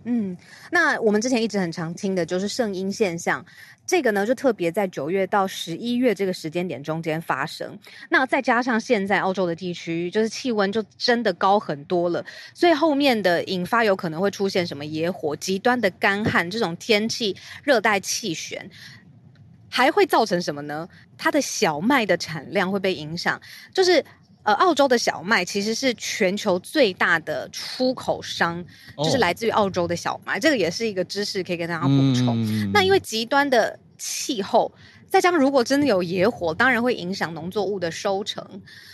[0.05, 0.35] 嗯，
[0.69, 3.45] 那我们之前一直很常听的就是圣婴现象，
[3.87, 7.79] 这个呢就特别在九月到十一月这个时间点中间发生。
[8.09, 18.69] 那再加上现在澳洲的地区就是气温就真的高很多了，所以后面的引发有可能会出现什么野火、极端的干旱这种天气、热带气旋，
[19.69, 20.89] 还会造成什么呢？
[21.17, 23.41] 它的小麦的产量会被影响，
[23.73, 24.03] 就是。
[24.43, 28.59] 呃，澳洲的小麦其实是全球最大的出口商，
[28.95, 32.35] 哦、就是来自于澳洲的小麦，这个也是一个知识可以跟大家补充。
[32.43, 34.69] 嗯、那因为极端的气候，
[35.09, 38.45] 再加上如果真的有野火，当然会影响农作物的收成。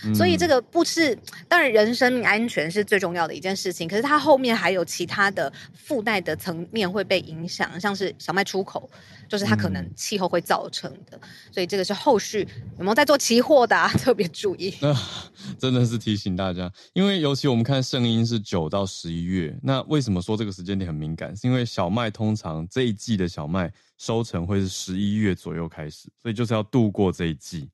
[0.05, 3.87] 嗯、所以这个不是，当然人生命安全是最重要的一件事情。
[3.87, 8.87] 可是它后面还有其他的附带的层面会被影响，像是小麦出口，
[9.29, 11.17] 就是它可能气候会造成的。
[11.21, 12.45] 嗯、所以这个是后续
[12.77, 14.73] 有没有在做期货的、啊， 特别注意。
[14.81, 14.93] 那
[15.57, 21.33] 真的是提醒大家，因为尤其我们看圣婴是九到十一月，那为什么说这个时间点很敏感？
[21.33, 23.71] 是因为小麦通常这一季的小麦。
[23.99, 27.69] 收成会是十一月左右开始，所以就是要度过这一季。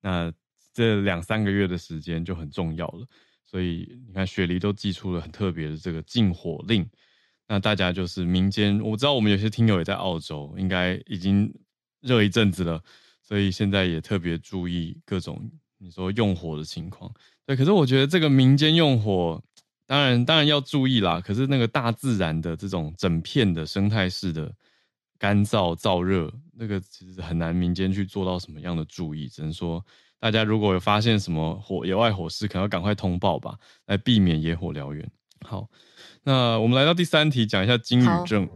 [0.00, 0.28] 那
[0.74, 3.06] 这两三个月的时间就很重要了。
[3.46, 6.84] 所以你看，雪梨都寄出了很特别的这个禁火令。
[7.50, 11.52] 那大家就是民间，我知道我们有些听友也在澳洲，应该已经
[12.00, 12.80] 热一阵子了，
[13.20, 17.12] 所以现在也特别注意各种你说用火的情况。
[17.44, 19.42] 对，可是我觉得这个民间用火，
[19.84, 21.20] 当然当然要注意啦。
[21.20, 24.54] 可是那个大自然的这种整片的生态式的。
[25.20, 29.84] 干燥燥热，那个其实很难民间去做到什么样的注意，只能说
[30.18, 35.06] 大家如果有发现什么火野外火势，可能要赶快通报吧，来避免野火燎原。
[35.42, 35.68] 好，
[36.24, 38.48] 那我们来到第三题，讲一下金宇正。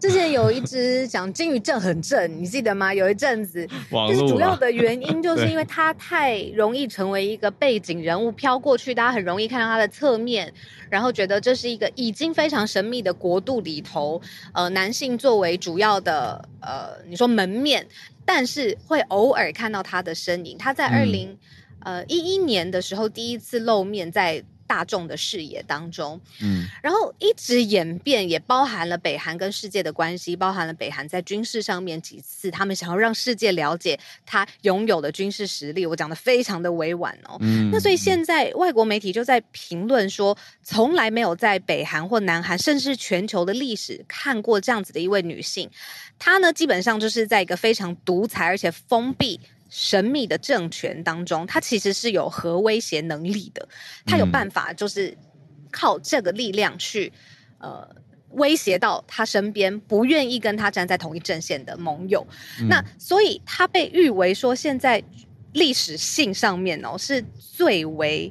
[0.00, 2.92] 之前有一只讲金宇正很正，你记得吗？
[2.94, 3.64] 有一阵子，
[4.08, 10.52] 就是主要的原因就是因为 他太容易成为一个背景人物飘过去，大家很容易看到他的侧面，
[10.90, 14.20] 然后觉得这是一个已经非常神秘的国度里头，
[14.54, 17.86] 呃，男性作为主要的呃，你说门面，
[18.24, 20.58] 但是会偶尔看到他的身影。
[20.58, 21.38] 他在二零、
[21.84, 24.42] 嗯、呃一一年的时候第一次露面在。
[24.72, 35.84] 大众的视野当中，嗯，然后一直演变，也包含了北韩跟世界的关系，包含了北韩在军事上面几次，他们想要让世界了解他拥有的军事实力。
[35.84, 45.68] 我讲的非常的委婉哦，嗯，那所以现在外国媒体就在评论说，从来没有在北韩或南韩，甚至全球的历史看过这样子的一位女性，
[46.18, 49.38] 她呢基本上就是在一个非常独裁而且封闭。
[49.74, 53.66] 神秘的政权当中，他其实是有核威胁能力的，
[54.04, 55.16] 他有办法，就是
[55.70, 57.10] 靠这个力量去，
[57.56, 57.88] 呃，
[58.32, 62.26] 威胁到他身边不愿意跟他站在同一阵线的盟友。
[62.60, 65.02] 嗯、那所以他被誉为说，现在
[65.54, 68.30] 历史性上面哦，是最为，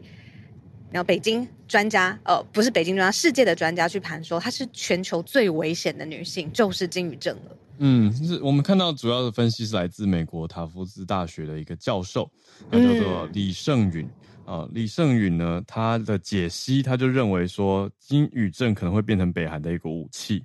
[0.92, 7.58] 然后北京专家，呃，不是北京专家，世界的专家去盘说，她是全球最危险的女性，就是金宇正了。
[7.84, 12.32] 嗯，就是我们看到主要的分析是来自美国塔夫兹大学的一个教授，
[12.70, 14.08] 他叫做李胜允
[14.46, 14.70] 啊。
[14.72, 20.44] 李胜允呢，他的解析他就认为说，金宇镇可能会变成北韩的一个武器。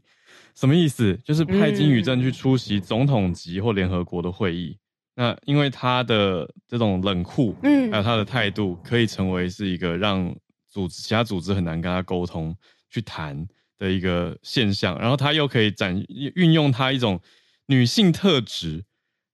[0.55, 1.14] 什么意思？
[1.22, 4.79] 就是派金宇镇去出席总统级或联合国的会议。
[5.14, 10.35] 那因为他的这种冷酷，嗯，还有他的态度，可以成为是一个让
[10.66, 12.57] 组织其他组织很难跟他沟通
[12.88, 13.46] 去谈
[13.78, 17.20] 的一个现象，然后他又可以展运用他一种
[17.66, 18.84] 女性特质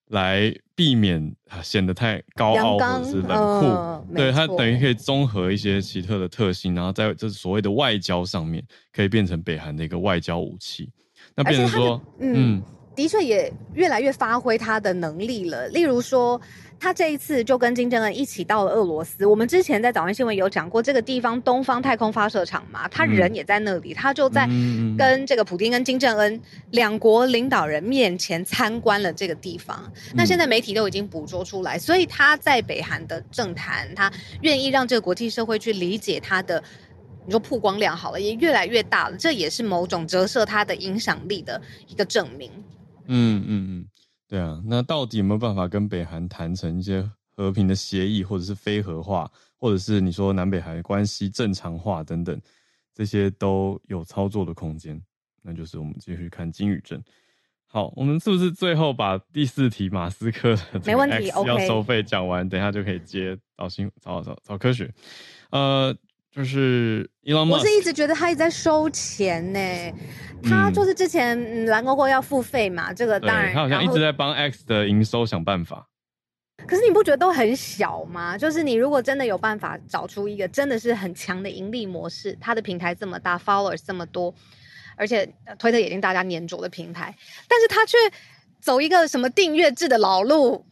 [0.09, 10.91] 来避免显得太高傲或者是冷酷，呃、对他等于可以综合一些奇特的特性，然后在这所谓的外交上面可以变成北韩的一个外交武器。
[11.35, 12.63] 那变成说，嗯，嗯
[12.95, 16.41] 的确也越来越发挥他的能力了，例如说。
[16.83, 19.25] 他这一次就跟金正恩一起到了俄罗斯。
[19.25, 24.49] 我们之前在早安新闻有讲过，这个地方东方太空发射场嘛，他人也在那里，他就在
[24.99, 26.41] 跟这个普京跟金正恩
[26.73, 29.89] 两国领导人面前参观了这个地方。
[30.13, 36.61] 那现在媒体都已经捕捉出来，所以他在北韩的政坛，他愿意让这个国际社会去理解他的，
[37.25, 42.51] 你说曝光量好了，也越来越大了，这也是某种折射他的影响力的一个证明。
[43.07, 43.87] 嗯嗯嗯。
[44.33, 52.41] 对啊，那到底有没有办法跟北韩谈成一些和平的协议，或者是非核化，或者是你说南北韩关系正常化等等，
[52.95, 54.99] 这些都有操作的空间。
[55.43, 57.05] 那就是我们继续看金宇镇。
[57.67, 64.91] 好，我们是不是最后把第四题马斯克的没问题 X 要收费讲完，等一下就可以接早新找找找科学。
[65.51, 65.95] 呃。
[66.35, 69.61] 就是伊隆马斯克，我是一直觉得他一直在收钱呢。
[70.43, 75.87] 他就是之前蓝勾勾要付费嘛，这个当然他好像一直在帮 X 的营收想办法。
[76.67, 78.37] 可是你不觉得都很小吗？
[78.39, 84.35] 就是你如果真的有办法找出一个真的是很强的盈利模式，他的平台这么大，followers 这么多，
[84.97, 87.15] 而且推特也已经大家粘着的平台，
[87.49, 87.97] 但是他却
[88.63, 90.65] 走一个什么订阅制的老路。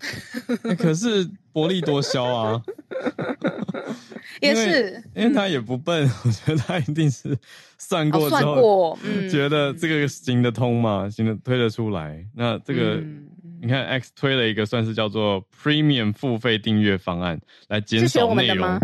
[0.62, 2.62] 欸、可是薄利多销啊。
[4.40, 7.36] 也是，因为他也不笨，嗯、我觉得他一定是
[7.76, 12.24] 算过之后，哦、算过嗯、觉得这个行得通嘛，行得推得出来。
[12.34, 13.26] 那这个，嗯、
[13.60, 18.66] 你看 X 推了一个算是叫做 Premium 付费订阅方案，来减少内容。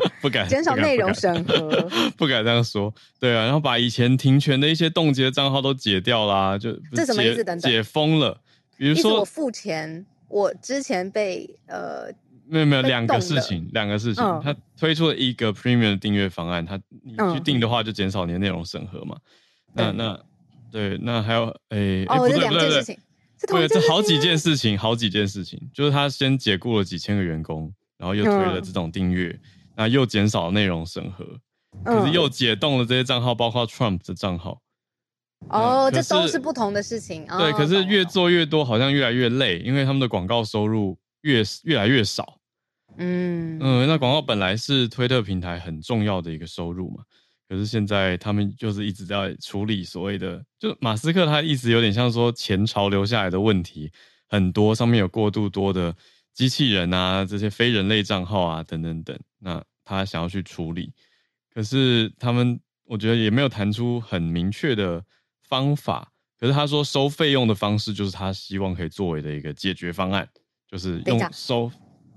[0.22, 2.92] 不敢减少内容审核， 不敢这样说。
[3.18, 7.44] 对啊，然后把以前停权的一些冻结账号都解掉啦，就这什么意思？
[7.44, 8.40] 等等，解封了。
[8.76, 12.12] 比如说我付钱，我之前被呃。
[12.50, 19.18] 没有没有两个事情，两个事情，他推出了一个 premium 的订阅方案，他你去订的话就减少你的内容审核嘛。
[19.74, 20.18] 那那
[20.72, 22.96] 对，那还有诶，哦，不对不对不对，
[23.46, 29.38] 对，这好几件事情，好几件事情，就是他先解雇了几千个员工，然后又推了这种订阅，
[29.78, 31.24] 那又减少内容审核，
[31.84, 34.60] 可是又解冻了这些账号，包括 Trump 的账号。
[35.50, 37.24] 哦，这都是不同的事情。
[37.26, 42.40] 对，可是越做越多，好像越来越累，因为他们的广告收入越越来越少。
[42.96, 47.04] 嗯嗯，那广告本来是推特平台很重要的一个收入嘛，
[47.48, 53.92] 可是现在他们就是一直在处理所谓的，就马斯克他一直有点像说前朝留下来的问题
[54.28, 55.94] 很多，上面有过度多的
[56.34, 60.92] 机器人啊，这些非人类账号啊等等等，那他想要去处理，
[61.52, 65.04] 可是他们我觉得也没有谈出很明确的
[65.42, 70.28] 方法，可是他说收费用的方式就是他希望可以作为的一个解决方案，
[70.70, 71.70] 就是用收。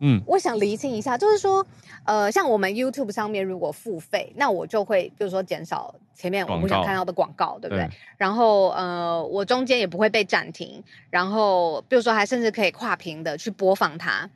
[0.04, 1.64] 嗯，我想厘清一下，就是说，
[2.06, 7.86] 呃，像我们 YouTube 上面如果付费，那我就会，比如说减少前面我不想看到的广告，对不对？
[7.86, 7.90] 对。
[8.18, 14.28] 然后，呃，我中间也不会被暂停，然后，比如说还甚至可以跨屏的去播放它。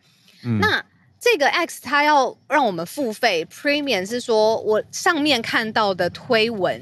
[0.43, 0.59] 嗯。
[0.59, 0.85] 那
[1.25, 6.79] 这个 X 它要让我们付费，Premium 是说我上面看到的推文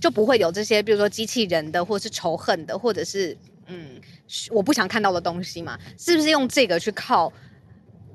[0.00, 4.00] 就不会有这些，比如说机器人的，或是仇恨的，或者是嗯，
[4.50, 5.78] 我不想看到的东西嘛？
[5.96, 7.32] 是不是用这个去靠？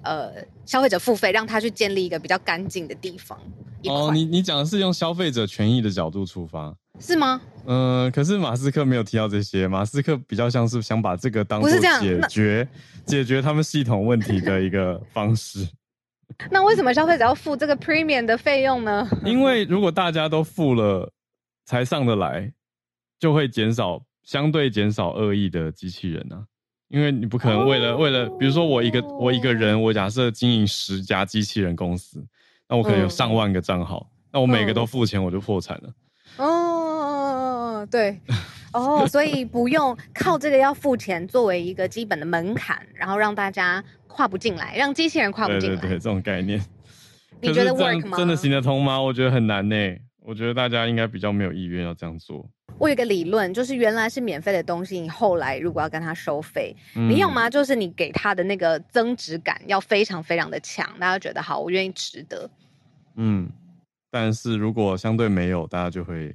[0.03, 0.33] 呃，
[0.65, 3.37] 消费者付费让他去建立一个比较干净的地方。
[3.85, 7.39] 哦，你你讲的是用消费者权益的角度出发，是吗？
[7.65, 12.67] 嗯、呃，可是马斯克没有提到这些，马斯克比较像是想把这个当做解决
[13.05, 15.65] 解决他们系统问题的一个方式。
[16.51, 19.07] 那为什么消费者要付这个 premium 的费用呢？
[19.23, 21.11] 因为如果大家都付了
[21.65, 22.51] 才上得来，
[23.17, 26.43] 就会减少相对减少恶意的机器人啊。
[26.89, 28.01] 因为你不可能为了、oh.
[28.01, 32.23] 为了，比如说我一个我一个人，我假设经营十家机器人公司，
[32.67, 34.05] 那我可能有上万个账号，oh.
[34.33, 35.93] 那我每个都付钱，我就破产了。
[36.37, 38.19] 哦，对，
[38.73, 45.75] 哦，所以不用靠这个要付钱作为一个基本的门槛，然后让大家跨不进来，让机器人跨不进来。
[45.75, 46.59] 对对对，这种概念，
[47.41, 48.17] 你觉得 work 吗？
[48.17, 48.99] 真的行得通吗？
[49.01, 49.75] 我觉得很难呢。
[50.21, 52.47] 我觉得大家应该比较没有意愿要这样做。
[52.79, 57.49] 我有一个理论，就是原来是免费的东西，你后来如果要跟他收费，嗯、你有吗？
[57.49, 62.49] 就是你给他的那个增值感要非常非常的强，大家觉得好，我愿意值得。
[63.15, 63.49] 嗯，
[64.09, 66.33] 但是如果相对没有，大家就会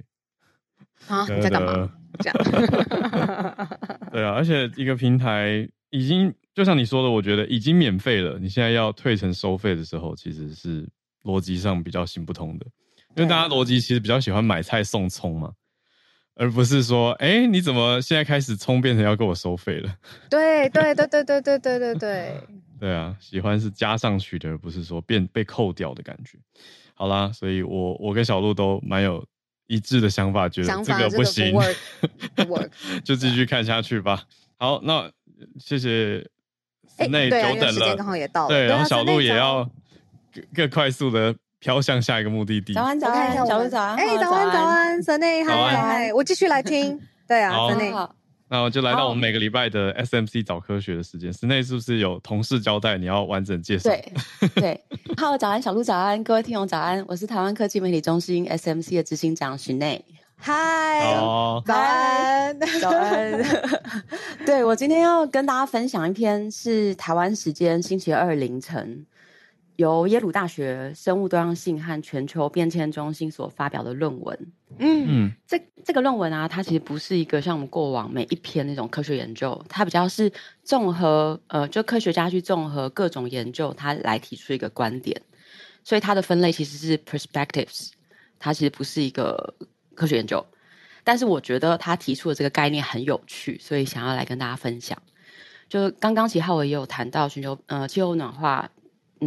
[1.09, 1.91] 啊，你在干嘛？
[2.21, 2.37] 这样。
[4.13, 10.87] 对啊，而且一个平台已经就像你说的，我觉得已经免费了，你现在要退成收费的时候，其实是
[11.23, 12.67] 逻辑上比较行不通的。
[13.17, 15.53] 因为大家逻辑其实比较喜欢买菜送葱嘛，
[16.37, 19.95] 而不是说，哎、欸，你怎么现在开始充变成要给我收费了？
[20.29, 22.41] 对对对对对对对对对。
[22.81, 26.39] 对啊，喜欢是加上去的，而不是说变被扣掉的感觉。
[26.95, 29.25] 好啦，所以我我跟小鹿都蛮有
[29.69, 31.55] 一致的想法，觉得这个不行，
[33.05, 34.25] 就继续看下去吧。
[34.57, 35.11] 好，那
[35.59, 36.27] 谢谢。
[37.09, 38.49] 那久等了，时间刚好也到了。
[38.49, 39.69] 对，然后小鹿也要
[40.33, 41.35] 更更快速的。
[41.65, 42.75] 飘向下一个目的地。
[42.75, 43.97] 早安，早安，小鹿早安。
[43.97, 47.01] 哎，早安，早安，森内，嗨嗨，我继续来听。
[47.27, 48.15] 对啊，森内好。
[48.49, 51.33] 那我就来到我们每个礼拜的 SMC 早科学的时间。
[51.33, 53.89] 室内是不是有同事交代你要完整介绍？
[53.89, 54.13] 对
[54.57, 54.85] 对。
[55.17, 60.05] 好，早安，小鹿早安，各位听众早安，我是台湾科技媒体中心 SMC 的执行长许内。
[60.37, 61.15] 嗨，
[61.65, 63.43] 早安，早安。
[64.45, 69.07] 对，我今天要跟大家分享一篇是台湾时间星期二凌晨。
[69.77, 74.39] 由耶鲁大学生物多样性和全球变迁中心所发表的论文，
[74.79, 80.33] 嗯嗯，这这个论文啊，它其实不是一个像我们过往每一篇那种科学研究，它比较是
[80.63, 85.21] 综合，呃，就科学家去综合各种研究，它来提出一个观点，
[85.83, 87.91] 所以它的分类其实是 perspectives，
[88.39, 89.55] 它其实不是一个
[89.95, 90.47] 科学研究，
[91.03, 94.97] 但是我觉得他提出的这个概念很有趣，所以想要来跟大家分享。
[95.69, 98.71] 就刚刚齐浩文也有谈到全球呃气候暖化。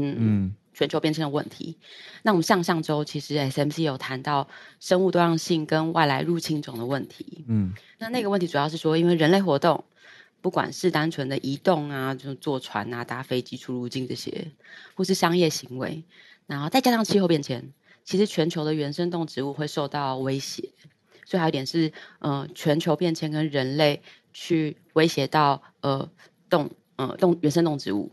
[0.01, 1.77] 嗯嗯，全球变迁的问题。
[2.23, 4.47] 那我们上上周其实 SMC 有谈到
[4.79, 7.45] 生物多样性跟外来入侵种的问题。
[7.47, 9.83] 嗯，那那个问题主要是说，因为人类活动，
[10.41, 14.51] 不管是单纯的移动啊，就是坐船啊、搭飞机出入境这些，
[14.95, 16.03] 或是商业行为，
[16.45, 20.69] 然后再加上气候变迁，其实全球的原生动植物会受到威胁。
[21.25, 26.09] 所以还有一点是，呃，全球变迁跟人类去威胁到呃
[26.49, 28.09] 动呃动原生动植物。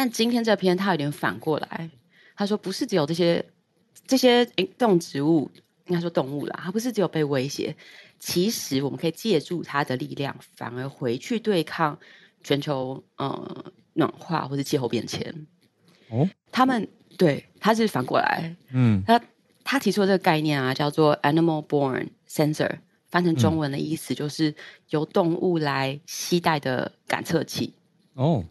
[0.00, 1.90] 但今天这篇他有点反过来，
[2.34, 3.44] 他说不是只有这些
[4.06, 4.46] 这些
[4.78, 5.50] 动植物，
[5.88, 7.76] 应该说动物啦，它不是只有被威胁，
[8.18, 11.98] 其实我们可以借助它的力量，反而回去对抗
[12.42, 15.46] 全球呃暖化或者气候变迁。
[16.08, 19.20] 哦，他们对他是反过来，嗯，他
[19.64, 22.78] 他提出的这个概念啊，叫做 animal-borne sensor，
[23.10, 24.54] 翻成中文的意思就是
[24.88, 27.74] 由动物来携带的感测器。
[28.14, 28.42] 哦，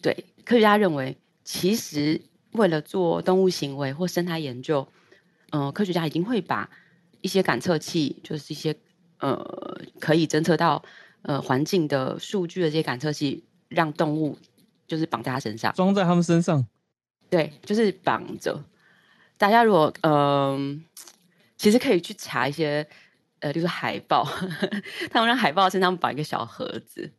[0.00, 2.22] 对，科学家认为，其实
[2.52, 4.88] 为了做动物行为或生态研究，
[5.50, 6.70] 呃，科学家已经会把
[7.20, 8.74] 一些感测器，就是一些
[9.18, 10.82] 呃可以侦测到
[11.20, 14.38] 呃环境的数据的这些感测器，让动物
[14.86, 16.66] 就是绑在它身上，装在他们身上。
[17.28, 18.64] 对，就是绑着。
[19.36, 20.80] 大家如果嗯、呃，
[21.58, 22.88] 其实可以去查一些
[23.40, 24.26] 呃，就是海豹，
[25.12, 27.12] 他们让海豹身上绑一个小盒子，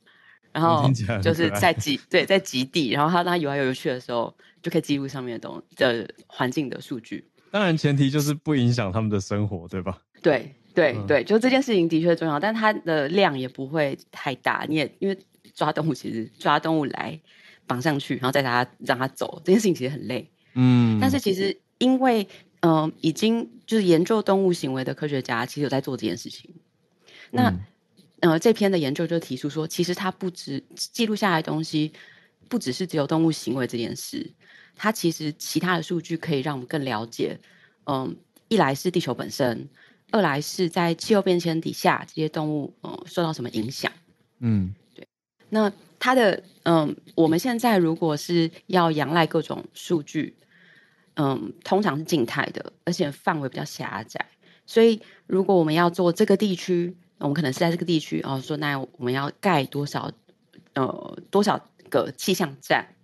[0.52, 0.90] 然后
[1.22, 7.26] 就是在极对在极地，然后他当他游来游去的时候，就可以记录上面的东的环境的数据。
[7.52, 10.02] 当然，前提就是不影响他们的生活，对吧？
[10.22, 14.66] 对 对、嗯、对，就这件事情的确重要，但它的量也不会太大。
[14.68, 15.18] 你也因为
[15.54, 17.20] 抓动物，其实抓动物来。
[17.68, 20.28] 绑上去，然后再让它让它走，这件事情其实很累。
[20.56, 22.28] 嗯，但是其实因为
[22.62, 26.52] 嗯、呃，已经就是研究动物行为的科学家，其实有在做这件事情。
[27.30, 27.60] 那、嗯、
[28.22, 31.94] 呃，这篇的研究就提出说，其实它不止记录下来的东西，
[32.50, 34.34] 不只是只有动物行为这件事，
[34.76, 37.40] 它其实其他的数据可以让我们更了解。
[37.86, 38.16] 嗯、呃，
[38.50, 39.70] 一来是地球本身，
[40.12, 43.92] 二来是在气候变迁底下，这些动物嗯、呃、受到什么影响？
[44.40, 45.08] 嗯，对。
[45.50, 50.36] 那它的嗯，我们现在如果是要仰赖各种数据，
[51.16, 54.26] 嗯，通常是静态的，而且范围比较狭窄。
[54.66, 60.12] 所以，如果我们要做这个地区，我们可能是在这个地区，哦，说那我们要盖多少
[60.74, 62.96] 呃多少个气象站，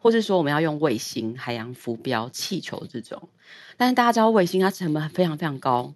[0.00, 3.28] 或是说我们要用卫星、海洋浮标、气球这种。
[3.76, 5.94] 但是大家知道，卫星它成本非常非常高，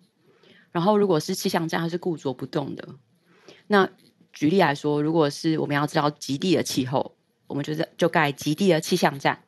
[0.72, 2.88] 然后如果是气象站，它是固着不动的，
[3.66, 3.88] 那。
[4.30, 7.16] 举例来说，如果是我们要知道极地的气候，
[7.48, 9.42] 我们就是就盖极地的气象站，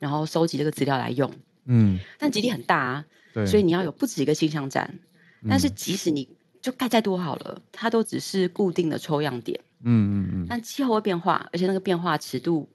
[0.00, 1.32] 然后收集这个资料来用。
[1.66, 3.04] 嗯，但极地很大啊，
[3.46, 4.98] 所以你要有不止一个气象站。
[5.48, 6.28] 但是即使你
[6.62, 9.60] 就盖再多好了，它都只是固定的抽样点。
[9.82, 10.46] 嗯嗯嗯。
[10.48, 12.66] 但气候会变化，而且那个变化尺度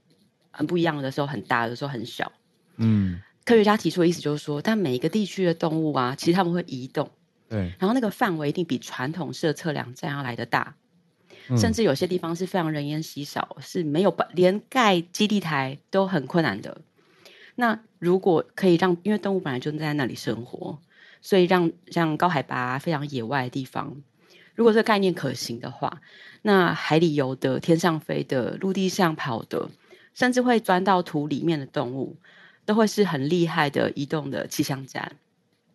[0.51, 2.31] 很不一样的时候很大，有的时候很小。
[2.75, 7.09] 嗯，科学家提出的意思就是说，但每一个地区的动物啊，其实他们会移动。
[7.49, 7.73] 对。
[7.79, 10.75] 然后那个范围一定比传统式测量站要来的大。
[11.55, 16.81] 甚至有些地方是非常人烟稀少，是没有办连盖基地台都很困难的。
[17.55, 20.77] 那如果可以让，因为动物本来就在那里生活，
[21.27, 24.01] 所以让像高海拔、非常野外的地方，
[24.55, 25.99] 如果这个概念可行的话，
[26.41, 29.69] 那海里游的、天上飞的、陆地上跑的，
[30.13, 32.15] 甚至会钻到土里面的动物，
[32.63, 35.17] 都会是很厉害的移动的气象站。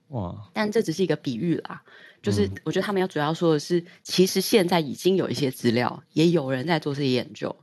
[0.09, 0.34] 哇！
[0.55, 1.82] 但这只是一个比喻啦。
[2.22, 7.55] 就是我觉得他们要主要说的是，其实现在已经有一些资料，也有人在做这些研究，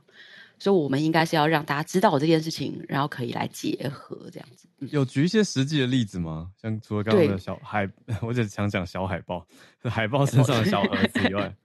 [0.60, 4.68] 所以我们应该是要让大家知道这件事情，然后可以来结合这样子。
[4.78, 6.50] 嗯、有举一些实际的例子吗？
[6.60, 7.90] 像除了刚刚的小海，
[8.22, 9.44] 我只想讲小海豹，
[9.82, 11.52] 海豹身上的小盒子以外。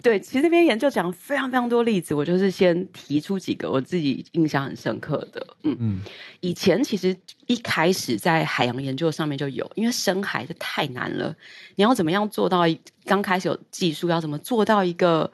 [0.00, 5.44] 对，其实这边研究讲非常非常多例子，我就是先提出几个我自己印象很深刻的。
[5.64, 6.00] 嗯嗯，
[6.38, 7.16] 以前其实
[7.48, 11.34] 一开始在海洋研究上面就有，因为深海这太难了，
[11.74, 12.80] 你要怎么样做到一？
[13.06, 15.32] 刚开始有技术，要怎么做到一个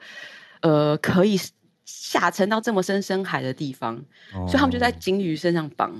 [0.61, 1.37] 呃可以
[1.85, 3.95] 下沉到这么深深海的地方？
[4.33, 5.93] 哦、所以他们就在鲸鱼身上绑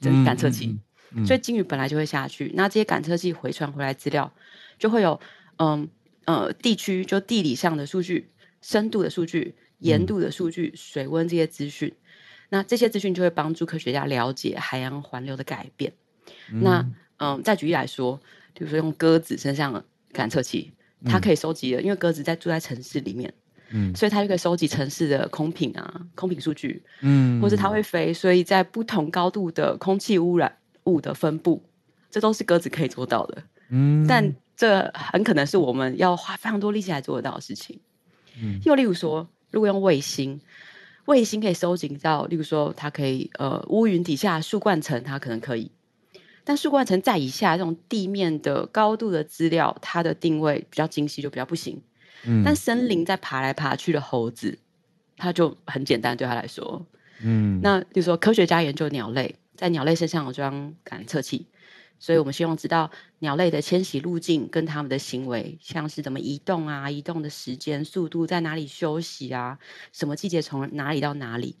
[0.00, 0.80] 这个感测器，嗯
[1.18, 4.32] 嗯嗯、所以鲸鱼本来就会下去，那这些感测器回传回来资料
[4.78, 5.20] 就会有
[5.58, 5.88] 嗯。
[6.24, 11.92] 呃，地区就地理上的数据、深度的数据、盐度的数据、嗯、水温这些资讯，
[12.50, 15.92] 那这些资讯就会帮助科学家了解海洋环流的改变。
[16.52, 16.78] 嗯那
[17.16, 18.20] 嗯、呃，再举例来说，
[18.54, 20.72] 比如说用鸽子身上的感测器，
[21.06, 23.34] 它可以收集的，因为鸽子在住在城市里面，
[23.72, 31.62] 嗯，所以它就可以收集城市的空品啊、空品数据，嗯，或者它会飞，所以在不同高度的空气污染物的分布，
[32.10, 34.34] 这都是鸽子可以做到的，嗯，但。
[34.54, 37.80] 这很可能是我们要花非常多力气来做得到的事情。
[38.40, 40.40] 嗯，又例如说，如果用卫星，
[41.06, 45.72] 卫星可以收集到，例如说，它可以呃乌云底下树冠层，它可能可以，
[46.44, 51.82] 但树冠层在以下这种地面的高度的资料，它的定位比较精细，就比较不行。
[52.26, 54.58] 嗯，但森林在爬来爬去的猴子，
[55.16, 56.84] 它就很简单，对他来说。
[57.22, 61.46] 嗯，那比如说科学家研究鸟类，在鸟类身上有装感测器。
[61.98, 69.56] 所以我们希望知道鸟类的迁徙路径跟它们的行为，像是怎么移动啊，移动的时间、速度，在哪里休息啊，
[69.92, 71.54] 什么季节从哪里到哪里。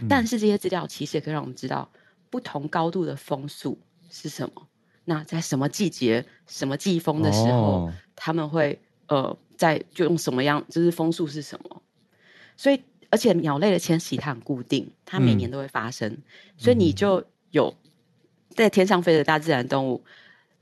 [0.00, 1.88] 嗯、但是这些资料其实也可以让我们知道
[2.28, 3.80] 不同高度的风速
[4.10, 4.66] 是什么。
[5.04, 11.82] 那在什么季节、什么季风的时候，哦、他们会呃在就用什么样，就是风速是什么。
[12.56, 12.80] 所以
[13.10, 16.22] 而且鸟类的迁徙它很固定，它每年都会发生，嗯、
[16.56, 17.74] 所以你就有
[18.50, 20.04] 在天上飞的大自然动物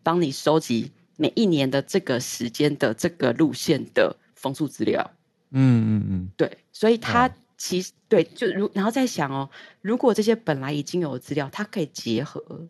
[0.02, 5.10] 帮你收集每一年的这个时间的这个路线的风速资料。
[5.50, 9.48] 嗯嗯嗯，对，所以它其实、哦、对，就如然后再想哦，
[9.80, 12.68] 如果这些本来已经有的资料，它可以结合，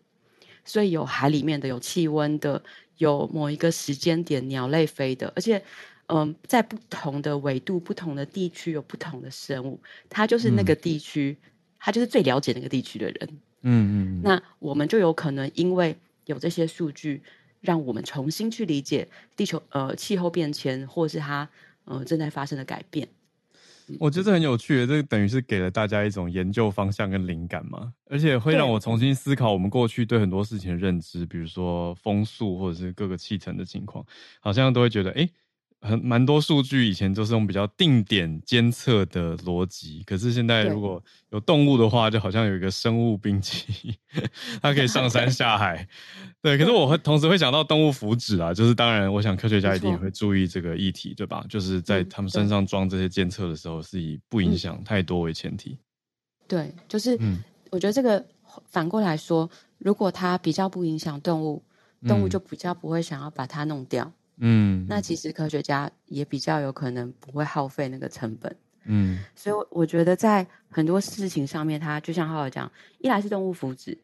[0.65, 2.63] 所以有海里面的，有气温的，
[2.99, 5.63] 有某一个时间点鸟类飞的，而且。
[6.09, 11.37] 嗯，在不同的纬度、不同的地区有不同的生物，他就是那个地区，
[11.81, 13.29] 它、嗯、就是最了解那个地区的人。
[13.63, 14.21] 嗯嗯。
[14.23, 15.97] 那我们就有可能因为
[16.27, 17.21] 有这些数据，
[17.61, 21.49] 让我们重新去理解地球呃气候变迁，或是它
[21.87, 23.09] 呃正在发生的改变。
[23.99, 34.07] 我觉得这很有趣，这等于是给了大家一种研究方向跟灵感嘛，而且会让我重新思考我们过去对很多事情的认知，比如说风速或者是各个气层的情况，
[34.39, 35.23] 好像都会觉得哎。
[35.23, 35.33] 诶
[35.87, 43.97] 很蛮多数据以前都是用比较定点监测的逻辑，可是现在如果有动物的话，就好像有一个生物兵器，
[44.61, 45.89] 它可以上山下海。
[46.43, 51.45] 对，可是我会同时会想到动物福祉啊，就是当然，我想科学家一定也会注意这个议题，对吧？
[51.49, 55.79] 就是在他们身上装这些监测的时候，是以不影响太多为前提。
[56.49, 57.19] 对，就是，
[57.71, 58.25] 我觉得这个
[58.67, 61.63] 反过来说，如果它比较不影响动物，
[62.07, 64.05] 动物就比较不会想要把它弄掉。
[64.05, 64.13] 嗯，
[64.89, 68.55] 那其实科学家也比较有可能不会耗费那个成本。
[68.85, 73.99] 嗯，所以我觉得在很多事情上面，它就像浩浩讲，一来是动物福祉，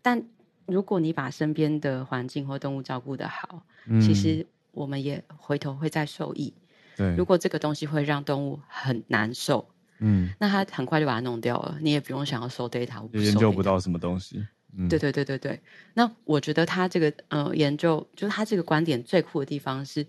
[0.00, 0.22] 但
[0.66, 6.54] 如果你把身边的环境或动物照顾得好，嗯，其实我们也回头会再受益。
[6.96, 9.68] 对，如果这个东西会让动物很难受，
[9.98, 14.46] 嗯，那它很快就把它弄掉了，你也不用想要收 data，也研究不到什么东西。
[14.88, 15.60] 对对对对对，
[15.94, 20.06] 那我觉得他这个呃研究，就是他这个观点最酷的地方是，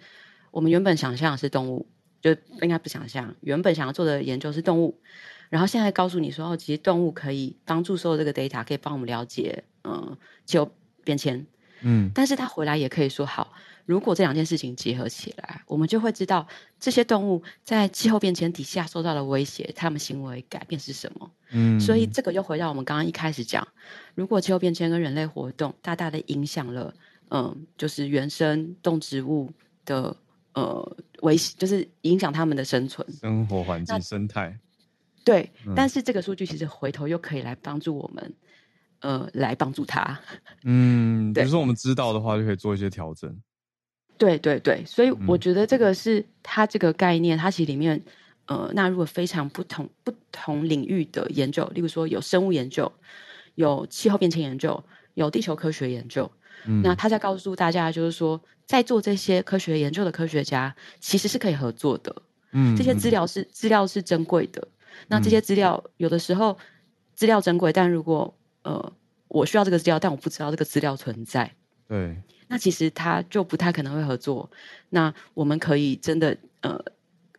[0.51, 1.87] 我们原本想象是动物，
[2.21, 4.99] 就应该不想象，原本想要做的研究是动物，
[5.49, 10.71] 然后现在告诉你说，哦，其实动物可以帮助所有这个 data，可以帮我们了解，嗯、呃，气候
[11.03, 11.47] 变迁，
[11.81, 13.53] 嗯，但是他回来也可以说好。
[13.89, 16.47] 如果这两件事情结合起来，我们就会知道
[16.79, 21.31] 这些动物在气候变迁底下受到的威胁，它们行为改变是什么。
[21.49, 23.67] 嗯，所以这个又回到我们刚刚一开始讲，
[24.13, 26.93] 如果气候变迁跟人类活动大大的影响了，
[27.31, 29.51] 嗯，就是原生动植物
[29.85, 30.15] 的
[30.53, 34.55] 呃维，就是影响它们的生存、生活环境、生态。
[35.23, 38.33] 对、嗯，但是这个数据其实回头又可以来帮助我们，
[38.99, 40.19] 呃，来帮助它。
[40.63, 43.35] 嗯， 比如说我们知道的话，就可以做一些调整。
[44.19, 47.99] 对对对，所以我觉得这个是它这个概念，嗯、它其实里面
[48.47, 52.91] 呃纳入了非常不同不同领域的研究，例如说有生物研究，
[53.55, 56.29] 有气候变迁研究，有地球科学研究。
[56.65, 62.13] 嗯、那他在告诉大家，就是说在做这些科学研究的科学家其实是可以合作的。
[62.51, 64.67] 嗯，这些资料是资料是珍贵的。
[65.07, 66.57] 那这些资料有的时候
[67.15, 68.91] 资料珍贵，但如果呃
[69.29, 71.49] 我需要这个资料，但我不知道这个资料存在。
[71.87, 72.17] 对。
[72.51, 74.49] 那其实他就不太可能会合作。
[74.89, 76.83] 那我们可以真的呃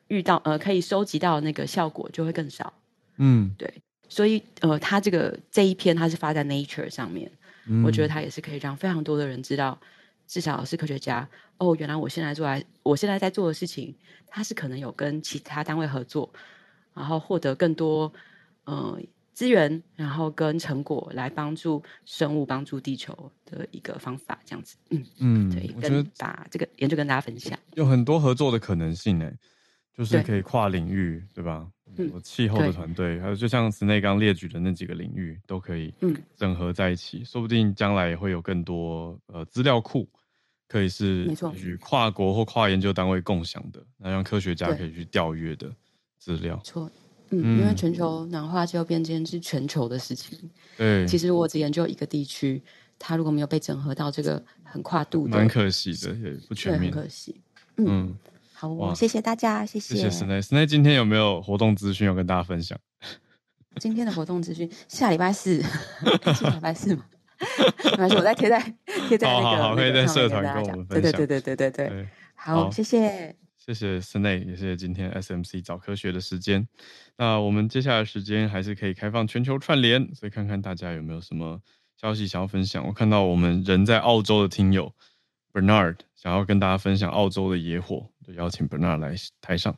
[0.07, 2.73] 遇到呃可以收集到那个效果就会更少。
[3.17, 3.83] 嗯，对。
[4.09, 7.31] 所以呃，他这个这一篇他是发在 Nature 上面，
[7.67, 9.79] 嗯，我觉得他也是可以让非常多的人知道，
[10.27, 13.95] 至少是科学家哦，原来我现在做来我现在在做的事情，
[14.29, 16.33] 他是可能有跟其他单位合作，
[16.95, 18.13] 然后获得更多
[18.65, 18.99] 呃。
[19.33, 29.31] 资源，然后跟成果来帮助生物、帮助地球的一个方法，这样子，嗯嗯，对，我觉得把这个研究跟大家分享，有很多合作的可能性呢，
[29.95, 31.67] 就是可以跨领域，对，对吧？
[31.97, 40.09] 嗯，气候的团队，还有就像 Snae 刚列举的那几个领域，都可以嗯整合在一起，嗯，说不定将来也会有更多呃资料库，
[40.69, 45.75] 可以是与跨国或跨研究单位共享的，那让科学家可以去调阅的
[46.19, 46.61] 资料。
[46.63, 46.91] 错。
[47.31, 50.39] 嗯，因为全球暖化、气候变迁是全球的事情。
[50.77, 52.63] 对，其实我只研究一个地区，
[52.99, 56.93] 它如果没有被整合到这个很跨度的，蛮可惜的，也不全面。
[56.93, 57.41] 很可惜。
[57.77, 58.19] 嗯，嗯
[58.53, 59.95] 好，谢谢大家，谢谢。
[59.97, 60.43] 谢谢 Snae。
[60.43, 62.79] Snae 今天有没有活动资讯要跟大家分享？
[63.77, 65.63] 今天的活动资讯，下礼拜四，
[66.35, 67.05] 下礼拜四嘛，
[67.85, 68.61] 没关系，我再贴在
[69.09, 71.13] 贴在那个，好好好，可以在社团跟我们分享。
[71.13, 73.37] 对对对对对对对，好，谢谢。
[73.73, 76.67] 谢谢 sn 也谢谢今天 SMC 早科学的时间。
[77.17, 81.61] 那我们接下来时间还是可以开放全球串联，所以看看大家有没有什么
[81.97, 82.85] 消息想要分享。
[82.85, 84.93] 我看到我们人在澳洲的听友
[85.53, 89.77] Bernard 想要跟大家分享澳洲的野火，就邀请 Bernard 来台上。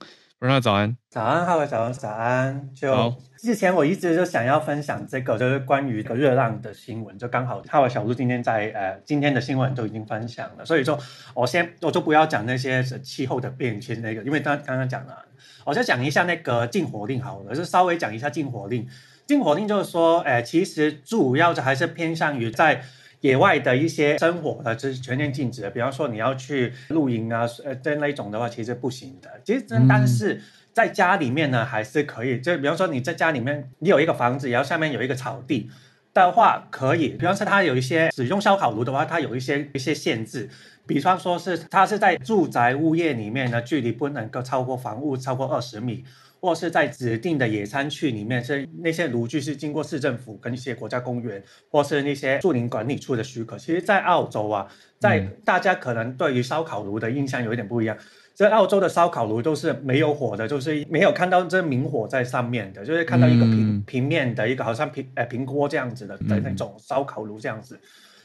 [0.60, 2.68] 早安，早安，哈喽，早安，早安。
[2.74, 10.98] 就之前我一直就想要分享这个，就是关于一个热浪的新闻，就刚好哈喽小鹿今天在呃今天的新闻都已经分享了，所以说
[11.32, 15.24] 我先我就不要讲那些气候的变迁那个，因为刚刚刚讲了，
[15.64, 18.84] 我就讲一下那个禁火令好了，就稍微讲一下禁火令。
[19.24, 22.82] 禁火令就是说，呃，其实主要就还是偏向于在。
[23.22, 25.70] 野外的一些生活的，就是全面禁止的。
[25.70, 29.28] 比方说你要去露营啊，呃，这那一种的话，其实不行的。
[29.44, 30.40] 其实，但是
[30.72, 32.40] 在家里面呢，还是可以。
[32.40, 35.70] 就比方说你在家里面，你有一个房子，然后下面有一个草地
[36.12, 37.08] 的话，可以。
[37.10, 40.50] 比方说它有一些使用烧烤炉的话，它有一些一些限制。
[40.84, 46.04] 比方说是它是在住宅物业里面呢，距离不能够超过房屋超过二十米。
[46.42, 51.40] 或是在指定的野餐区里面，是那些炉具是经过市政府跟一些国家公园，
[51.70, 53.56] 或是那些树林管理处的许可。
[53.56, 54.66] 其实，在澳洲啊，
[54.98, 57.96] 在大家可能对于烧烤炉的印象有一点不一样。
[58.34, 67.78] 在澳洲的烧烤炉都是没有火的，就是没有看到这明火在上面的，就是看到一个平平面的一个好像平呃平锅这样子的的那种烧烤炉这样子。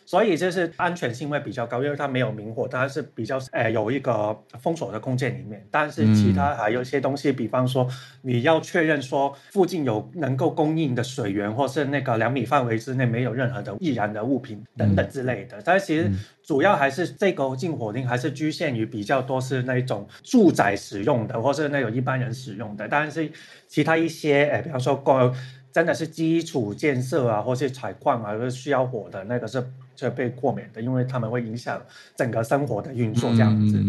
[0.08, 5.62] 所以就是安全性会比较高，因为它没有明火，它是比较呃有一个封锁的空间里面。
[5.70, 7.86] 但是其他还有一些东西，比方说
[8.22, 15.62] 你要确认说附近有能够供应的水源，或是那个两米范围之内没有任何的易燃的物品等等之类的。
[15.66, 16.10] 但是其实
[16.42, 22.88] 主要还是这个禁火令还是局限于比较多是那种住宅使用的，或是那种一般人使用的。
[22.88, 23.30] 但是
[23.68, 25.36] 其他一些呃，比方说光
[25.74, 29.62] 真的是基础建设啊，或是采矿啊，是需要火的那个是。
[29.98, 31.82] 就被豁免的，因为他们会影响
[32.16, 33.84] 整个生活的运作这样子。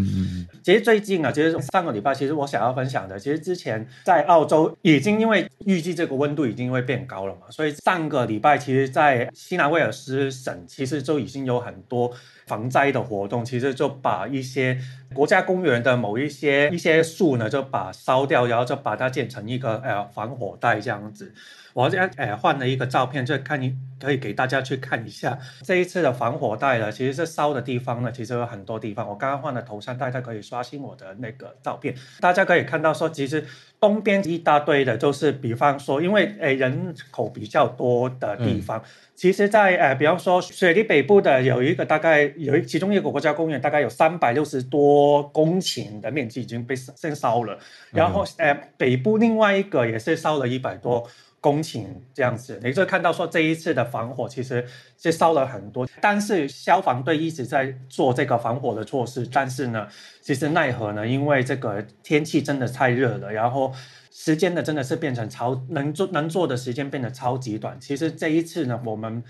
[0.64, 12.10] 其实最近啊，其实上个礼拜，其实我想要分享的，其实之前在澳洲已经因为预计这个温度已经会变高了嘛，所以上个礼拜其实，在新南威尔斯省其实就已经有很多
[12.46, 14.80] 防灾的活动，其实就把一些
[15.14, 21.34] 国家公园的某一些一些树呢，就把烧掉，然后就把它建成一个呃防火带这样子。
[21.78, 29.08] 我这样诶换了一个照片，就看你可以给大家去看一下这一次的防火带呢，其实是烧的地方呢，其实有很多地方。
[29.08, 33.46] 我刚刚换了头像，大家可以刷新我的那个照片，大家可以看到说，其实
[33.78, 38.82] 东边一大堆的，就是比方说，因为诶人口比较多的地方，嗯、
[39.14, 47.56] 其实在诶比方说雪梨北部的有一个大概有一其中一个国家公园，大概有三百六十多公顷的面积已经被先烧了，
[47.92, 51.08] 然后诶北部另外一个也是烧了一百多。
[51.40, 54.66] 公顷这样子，你就看到说这一次的防火其实
[55.00, 59.86] 是烧了很多，但是消防队一直在做这个防火的措施，但是呢，
[60.20, 61.06] 其实奈何呢？
[61.06, 63.72] 因为这个天气真的太热了，然后
[64.10, 67.78] 时间呢真的是变成超能做能做的时间变得超级短。
[67.80, 69.22] 其实这一次呢，我们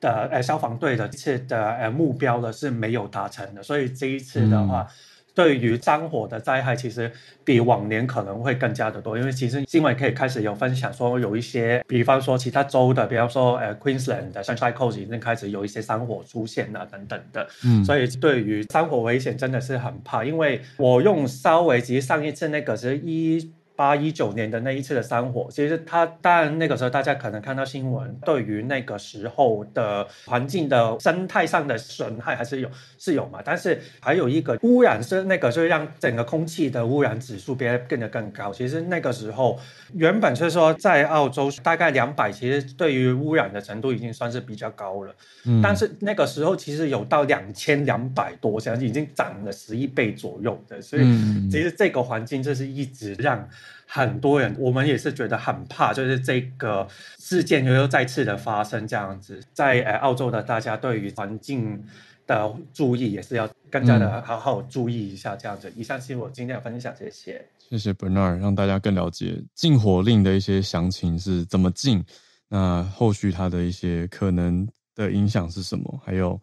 [0.00, 4.82] 的呃消防队的这次的呃目标呢是没有达成的，所以这一次的话。
[4.82, 4.94] 嗯
[5.34, 7.10] 对于山火的灾害，其实
[7.44, 23.52] 比往年可能会更加的多，因为其实新闻可以开始有分享说，有一些，比方说其他州的，比方说呃 Queensland 的 Sunshine Coast 已经开始有一些山火出现了等等的，嗯，所以对于山火危险真的是很怕，因为我用稍微，其实上一次那个是一。
[23.82, 38.52] 八一九年的那一次的山火，其实它当然那个时候大家可能看到新闻，对于那个时候的环境的生态上的损害还是有是有嘛，但是还有一个污染是那个，就让整个空气的污染指数变得变得更高。
[38.52, 39.58] 其实那个时候
[39.94, 45.12] 原本是说在澳洲大概两百，其实对于污染的程度已经算是比较高了。
[45.44, 50.80] 嗯，但是那个时候其实有到两千两百多，相信已经涨了十一倍左右的。
[50.80, 51.02] 所以
[51.50, 53.48] 其实这个环境就是一直让。
[53.94, 56.88] 很多人，我们也是觉得很怕，就是这个
[57.18, 61.84] 事件又又再次的发生这样子，在呃澳洲的大家对于环境
[62.26, 65.68] 的注意也是要更加的好好注意一下这样子。
[65.68, 67.46] 嗯、以上是我今天的分享，谢谢。
[67.58, 72.02] 谢谢 Bernard，让大家更了解禁火令的一些详情是怎么禁，
[72.48, 76.40] 那后续它的一些可能的影响是什么，还有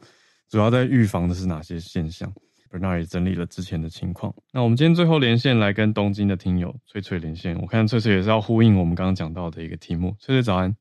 [0.47, 2.31] 主要在预防的是哪些现象。
[2.71, 4.33] Bernard 也整理了之前的情况。
[4.53, 7.59] 那我们今天最后连线来跟东京的听友翠翠连线。
[7.59, 10.15] 我看翠翠也是要呼应我们刚刚讲到的一个题目。
[10.19, 10.75] 翠翠早安。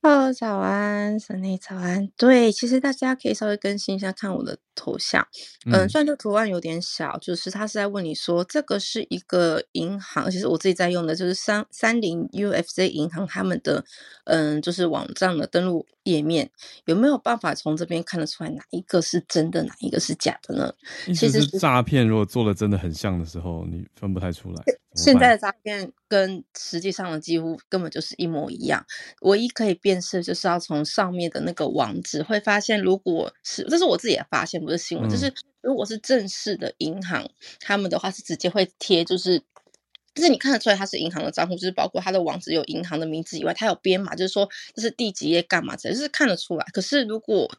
[0.00, 2.08] Hello，早安，Sunny 早安。
[2.16, 5.26] 对，其实大家可以稍微更新一下看我的头像。
[5.66, 13.84] 嗯，虽然这个图案有点小，就是他是在问你说，这个是一个银行，其实我自己在用的就是三三菱 UFC 银行他们的
[14.26, 16.50] 嗯，就是网站的登录页面，
[16.86, 20.72] 有没有办法从这边看得出来哪一个是真的，哪一个是假的呢？
[21.06, 24.62] 其实是诈骗，如果做的真的很像的时候，你分不太出来。
[24.94, 28.84] 现在的诈骗跟实际上的几乎根本就是一模一样，
[29.20, 37.28] 唯一可以辨识就是要从上面的那个网址会发现，如果是这是我自己的发现，不是新闻，嗯、就是如果是正式的银行，
[37.60, 39.40] 他们的话是直接会贴，就是
[40.18, 46.66] 就是你看得出来它是银行的账户，就是包括它的网址有银行的名字以外，它有编码，就是说这是第几页干嘛，只是看得出来。
[46.72, 47.50] 可是如果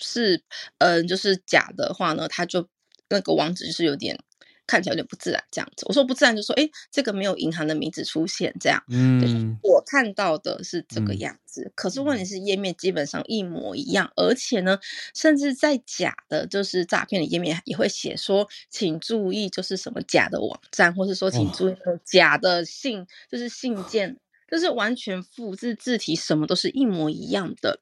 [0.00, 0.42] 是
[0.78, 2.66] 嗯、就是假的话呢，它就
[3.08, 4.18] 那个网址就是有点。
[4.66, 5.86] 看起来有点不自然，这样子。
[5.88, 8.82] 我说不自然，就说，哎，这个没有银行的名字出现，这样。
[8.88, 11.62] 嗯，我看到的是这个样子。
[11.64, 14.78] 嗯、可是问题是，页面基本上一模一样，而且呢，
[15.14, 24.18] 甚至在假的，就是诈骗的页面也会写说，请注意，就是什么假的网站，或是说，请注意假的信，哦、就是信件，
[24.50, 27.80] 就是完全复制字体，什么都是一模一样的。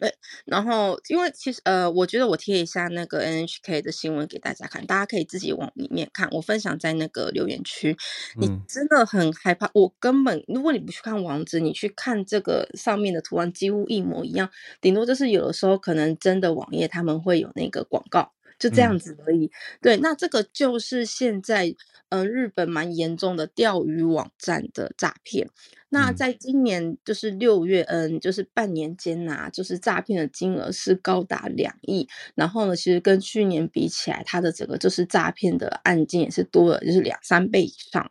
[0.00, 6.28] 对，然后因为其实呃，我觉得我贴一下那个 NHK 的新闻给大家看，大家可以自己往里面看。
[6.32, 7.96] 我分享在那个留言区，
[8.36, 9.70] 你真的很害怕。
[9.74, 19.46] 我根本如果你不去看网址，你去看这个上面的图案几乎一模一样，顶多就是有的时候可能真的网页他们会有那个广告，就这样子而已。
[19.46, 19.50] 嗯、
[19.82, 21.68] 对，那这个就是现在
[22.08, 25.48] 嗯、呃、日本蛮严重的钓鱼网站的诈骗。
[25.90, 32.06] 那在今年就是六月，嗯，就是半年间呐、啊，就是诈骗的金额是高达两亿。
[32.34, 38.10] 然后呢，其实跟去年比起来，它的整个就是诈骗的案件也是多了，就是两三倍以上。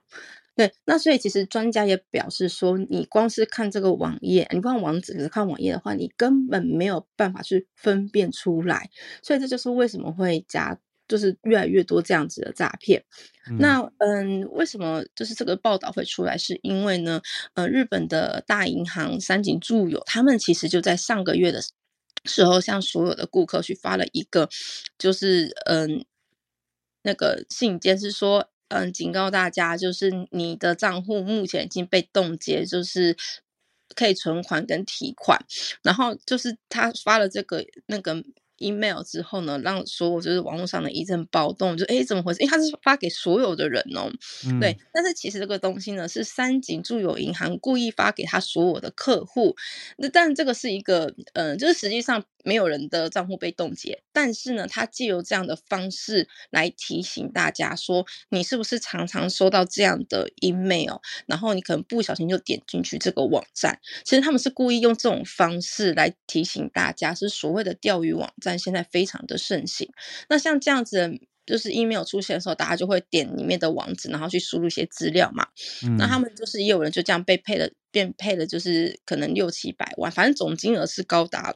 [0.57, 8.89] 对，那所以其实专家也表示说，你光是看这个网页，你不看网址，只是看网页的话，你根本没有办法去分辨出来。
[9.21, 10.77] 所以这就是为什么会加。
[11.09, 13.01] 就是越来越多这样子的诈骗，
[13.49, 16.37] 嗯那嗯，为什么就是这个报道会出来？
[16.37, 17.21] 是因为呢，
[17.53, 21.61] 呃，日本的大银行三井住友，他们其实就在上个月的
[22.25, 24.49] 时候，向所有的顾客去发了一个，
[24.97, 26.03] 就是嗯，
[27.03, 33.15] 那个信件是说，嗯，警告大家，就是你的账户目前已经被冻结，就是
[33.95, 35.39] 可以存款跟提款，
[35.83, 38.23] 然后就是他发了这个那个。
[38.59, 42.41] email 之后呢，让所有就是网络上的一阵暴动，就哎怎么回事？
[42.41, 44.11] 因为他是发给所有的人哦，
[44.47, 44.75] 嗯、对。
[44.91, 49.55] 但是其实这个东西呢，是三井住友银行故意发给他所有的客户。
[49.97, 52.25] 那但这个是一个，嗯、呃，就是实际上。
[52.47, 60.95] 没有人的账户被冻结，但是呢，他借由这样的方式来提醒大家说，你是不是常常收到这样的 email，
[61.25, 63.77] 然后你可能不小心就点进去这个网站。
[64.05, 69.91] 其实他们是故意用这种方式来提醒大家，是所谓的钓鱼网站现在非常的盛行。
[70.29, 75.45] 那像这样子，就是 email 出现的时候，大家就会点里面的网址，然后去输入一些资料嘛。
[75.83, 81.53] 嗯、那他们就是也有人就这样被配了，变配了，就是可能六七百万，反正总金额是高达。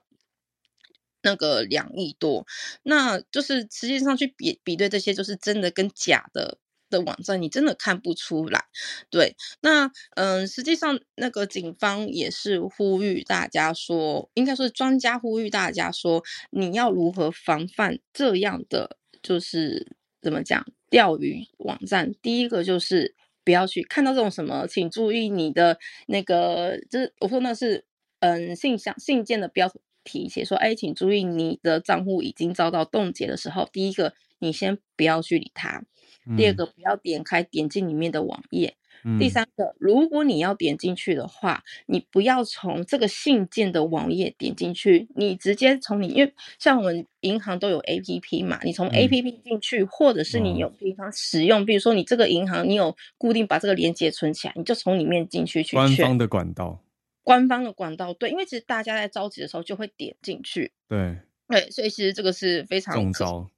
[1.23, 2.45] 那个两亿多，
[2.83, 6.57] 那就是实际上去比比对这些，就是真的跟假的
[6.89, 8.65] 的网站，你真的看不出来。
[9.09, 22.13] 对，那嗯，实际上那个警方也是呼吁大家说，应该说是专家呼吁大家说，你要如何防范这样的，就是怎么讲钓鱼网站。
[22.21, 23.15] 第一个就是
[23.45, 27.85] 不要去看到这种什么，请注意你的那个，就是我说那是
[28.19, 29.71] 嗯信箱信件的标。
[30.03, 35.81] 提写说，哎，请注意，你的账户已经遭到冻结的时候，第一个，你先不要去理它；
[36.27, 38.71] 嗯、第二个，不要点开点进里面的网页；
[39.03, 56.81] 嗯、第三个，如果你要点进去的话，你不要从这个信件的网页点进去，你直接从你，因为像我们银行都有 APP 嘛，你从 APP 进去，嗯、或者是你有地方使用，哦、比如说你这个银行你有固定把这个链接存起来，你就从里面进去去官方的管道。
[57.23, 61.17] 官方的管道，对，因为其实大家在着急的时候就会点进去，对
[61.47, 63.49] 对，所以其实这个是非常中招，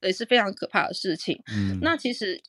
[0.00, 1.42] 对，是非常可怕的事情。
[1.52, 2.40] 嗯，那其实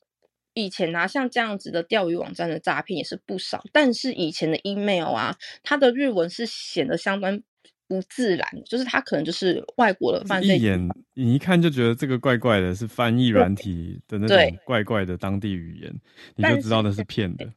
[0.54, 7.40] 以前啊，像这样子的钓鱼网站的诈骗也是不少，但是以前的 email 啊，它的日文是显得相当
[7.88, 16.00] 不自然，就是它可能就是外国的犯罪，一眼你一看就觉得这个怪怪的，是翻译软体的那种怪怪的当地语言，
[16.36, 17.52] 你就知道那是骗的。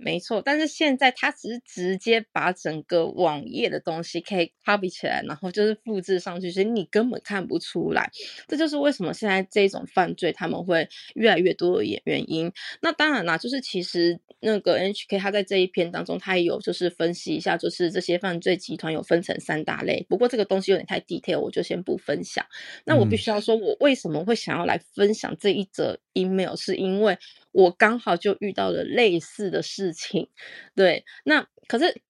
[0.00, 8.08] 没错，但是现在他只是直接把整个网页的东西可以 copy 起来，然后就是复制上去，所以你根本看不出来。
[8.46, 12.52] 这就是为什么现在这种犯罪他们会越来越多的原因。
[12.80, 20.06] 那当然啦，就是其实那个 NHK 他在这一篇当中，他也有就是分析一下，就是这些犯罪集团有分成三大类。
[20.08, 22.46] 不过这个东西有点太 detail，我就先不分享。
[22.84, 27.16] 那我必须要说，我为什么会想要来分享这一则 email，是因为。
[27.50, 30.28] 我刚好就遇到了类似的事情，
[30.76, 32.02] 对，那可是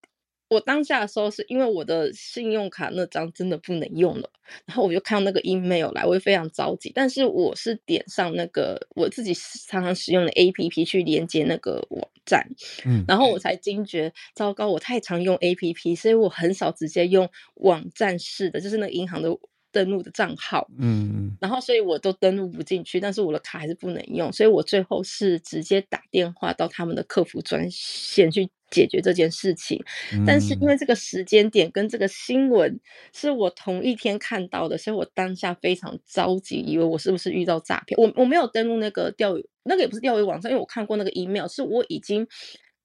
[0.49, 4.29] 我当下的时候是因为我的信用卡那张真的不能用了，
[4.67, 9.33] 然后我就看到那个 email 来，我就非常着急，但是我是点上那个我自己
[9.69, 12.47] 常常使用的 APP 去连接那个网站，
[12.85, 19.31] 嗯，然后我才惊觉，糟糕，我太常用 APP，所以我很少直接用网站式的，就是那个银行的。
[19.71, 29.83] 登录的账号，嗯，然后所以我都登录不进去，但是我的卡还是不能用，所以我最后是直接打电话到他们的客服专线去解决这件事情。
[30.13, 32.81] 嗯、但是因为这个时间点跟这个新闻
[33.13, 37.99] 是我同一天看到的，所以我当下非常着急，以为我是不是遇到诈骗。
[38.01, 42.27] 我我没有登录那个钓鱼，那个也不是钓鱼网站，因为我看过那个 email，是我已经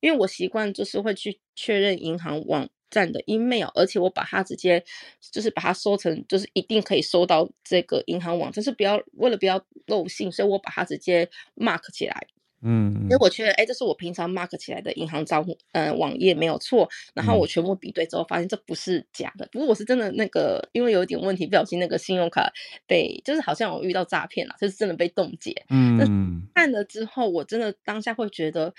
[0.01, 2.69] 因为我习惯就是会去确认银行网。
[2.93, 4.83] 站的 email，而且我把它直接
[5.19, 12.27] 就是把它收成，就是一定可以收到这个银行网，就是不要为了不要漏信，所以我把它直接 mark 起来。
[12.65, 16.87] 嗯，因为我觉得，哎，这是我平常 mark 起来的银行账户，呃，网页没有错。
[17.13, 19.45] 然后我全部比对之后，发现这不是假的。
[19.51, 22.49] 不过我是真的那个，因为有一点问题，不小心那个信用卡
[22.87, 25.53] 被，就是好像我遇到诈骗了，就是真的被冻结。
[25.69, 28.73] 嗯，看了之后，我真的当下会觉得。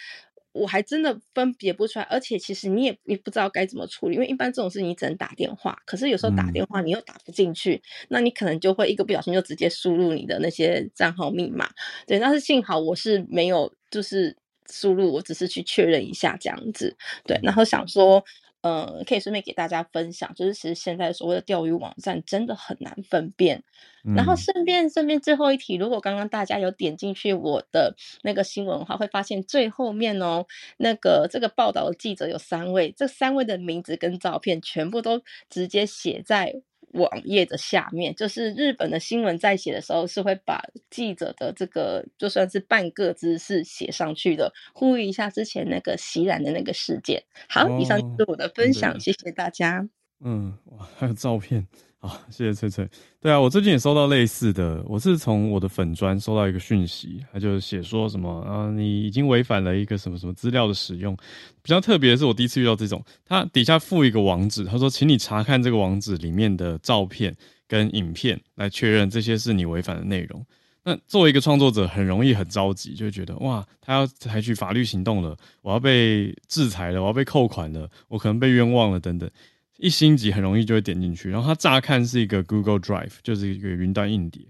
[0.54, 11.68] 我还真的分别不出来，而且其实你也你不知道该怎么处理，因为一般这种事你只能打电话，可是有时候打电话你又打不进去，嗯、那你可能就会一个不小心就直接输入你的那些账号密码，
[12.06, 14.36] 对，但是幸好我是没有就是
[14.70, 16.96] 输入，我只是去确认一下这样子，
[17.26, 18.24] 对，然后想说。
[18.64, 23.62] 呃，可以顺便给大家分享，就是其实现在所谓的钓鱼网站真的很难分辨。
[24.06, 30.46] 嗯、然后顺便顺便最后一题，如果刚刚大家有点进去我的那个新闻的话，会发现最后面哦，
[30.78, 36.62] 那个这个报道的记者有三位，这三位的名字跟照片全部都直接写在。
[36.94, 47.22] 网页的下面，就是日本的新闻在写的时候，是会把记者的这个就算是半个姿势写上去的，呼吁一下之前那个袭染的那个事件。
[47.48, 49.88] 好，哦、以上就是我的分享，对谢谢大家。
[50.24, 51.66] 嗯，哇，还有照片。
[52.04, 52.86] 啊，谢谢翠翠。
[53.18, 61.16] 对啊，我最近也收到类似的，我是从我的粉专收到一个讯息，他就写说什么啊，你已经违反了一个什么什么资料的使用。
[61.62, 67.34] 比较特别的是，我第一次遇到这种，他底下附一个网址，他说，请你查看这个网址里面的照片
[67.66, 70.44] 跟影片，来确认这些是你违反的内容。
[70.86, 79.30] 那作为一个创作者，很容易很着急，就觉得哇，他要采取法律行动了，我要被制裁了，我要被扣款了，我可能被冤枉了等等。
[79.78, 84.42] 一星级很容易就会点进去，然后它乍看是一个 Google Drive，就是一个云端硬碟。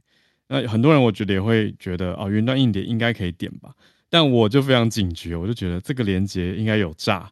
[0.48, 3.74] 那很多人我觉得也会觉得哦，云端硬碟应该可以点吧，
[4.10, 7.30] 但我就非常警觉，我就觉得这个连接应该有诈，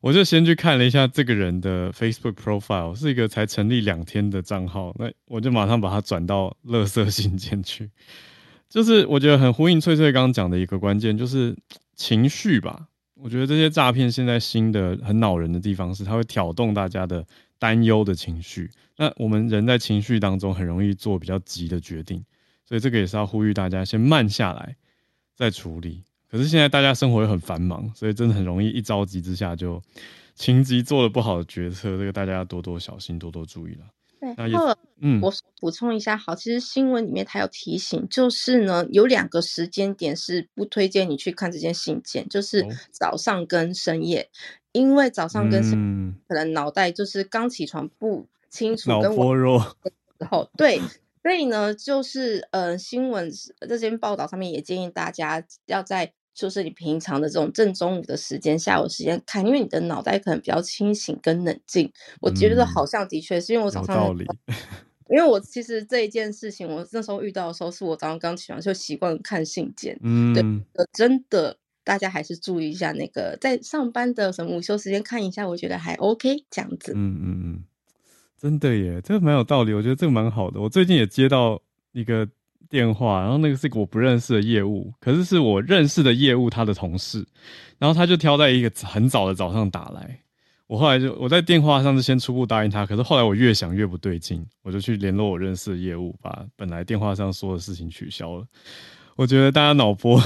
[0.00, 7.90] 我就先去看了一下这个人的 Facebook profile，是一个才成立两天的账号，那我就马上把它转到垃圾信件去。
[8.68, 11.54] 就是我觉得很呼应翠翠刚刚讲的一个关键，就是
[11.94, 12.88] 情绪吧。
[13.18, 17.26] 我觉得这些诈骗现在新的很恼人的地方是，它会挑动大家的
[17.58, 18.70] 担忧的情绪。
[18.96, 22.24] 那我们人在情绪当中很容易做比较急的决定，
[22.64, 24.76] 所以这个也是要呼吁大家先慢下来
[25.34, 26.04] 再处理。
[26.30, 29.82] 可是现在大家生活又很繁忙，所以真的很容易一着急之下就
[30.34, 31.96] 情急做了不好的决策。
[31.96, 33.84] 这个大家要多多小心，多多注意了。
[34.34, 44.28] 对，然后嗯，我补充一下，好，其实新闻里面它有提醒，就是呢，有两个时间点是不推荐你去看这件信件，就是早上跟深夜，哦、
[44.72, 49.76] 因为早上跟深夜、嗯、可能脑袋就是刚起床不清楚，脑波弱，
[50.18, 50.80] 然后对，
[51.22, 56.12] 所以呢，就是呃，新闻这篇报道上面也建议大家要在。
[56.36, 61.90] 就是你平常的这种正中午的时间、下午时间看，因为你的脑袋可能比较清醒跟冷静。
[62.20, 64.14] 我觉得好像的确是因为我早上，
[65.08, 69.98] 因为我其实这一件事情，我那时候遇到的时候，是我早上刚起床就习惯看信件。
[70.02, 76.92] 嗯，对，真的，大家还是注意一下那个在上班的什么午休时间看一下，我觉得还 OK 这样子。
[76.94, 77.64] 嗯嗯嗯，
[78.38, 80.60] 真的耶，这个蛮有道理，我觉得这个蛮好的。
[80.60, 81.62] 我最近也接到
[81.92, 82.28] 一个。
[82.68, 87.26] 电话，然后那个是我不认识的业务，可是是我认识的业务他的同事，
[87.78, 90.20] 然后他就挑在一个很早的早上打来，
[90.66, 98.46] 我后来就我在电话上是先初步答应他，可是后来我越想越不对劲，我就去联络我认识的业务，把本来电话上说的事情取消了。
[99.14, 100.20] 我觉得大家脑波，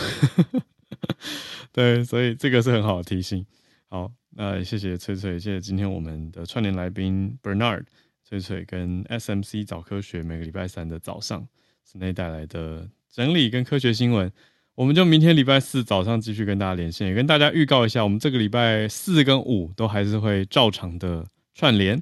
[1.73, 3.45] 对，所以这个是很好的提醒。
[3.89, 7.85] 好，那谢谢翠翠，谢谢今天我们的串联来宾 Bernard
[8.25, 11.47] 翠翠跟 SMC 早科学每个礼拜三的早上。
[11.85, 14.31] 室内带来的整理跟科学新闻，
[14.75, 22.01] 我们就明天礼拜四早上继续跟大家连线，也跟大家预告一下，我们这个礼拜四跟五都还是会照常的串联。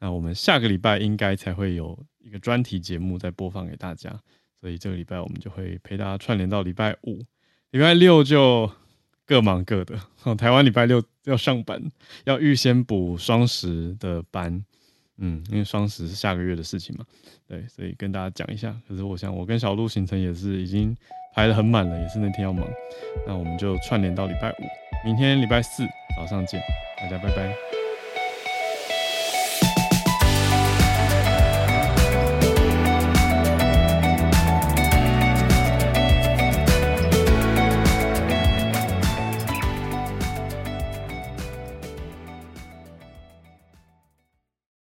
[0.00, 4.10] 那我们下个礼拜应该才会有一个专题节目再播放给大家，
[4.60, 7.24] 所以这个礼拜我们就会陪大家串联到礼拜五，
[7.70, 8.70] 礼拜六就
[9.26, 9.98] 各忙各的。
[10.36, 11.82] 台湾礼拜六要上班，
[12.24, 14.64] 要预先补双十的班。
[15.18, 17.04] 嗯，因为双十是下个月的事情嘛，
[17.46, 18.74] 对，所以跟大家讲一下。
[18.88, 20.96] 可是我想，我跟小鹿行程也是已经
[21.34, 22.66] 排得很满了，也是那天要忙。
[23.26, 25.84] 那我们就串联到礼拜五，明天礼拜四
[26.16, 26.60] 早上见，
[26.98, 27.77] 大家拜拜。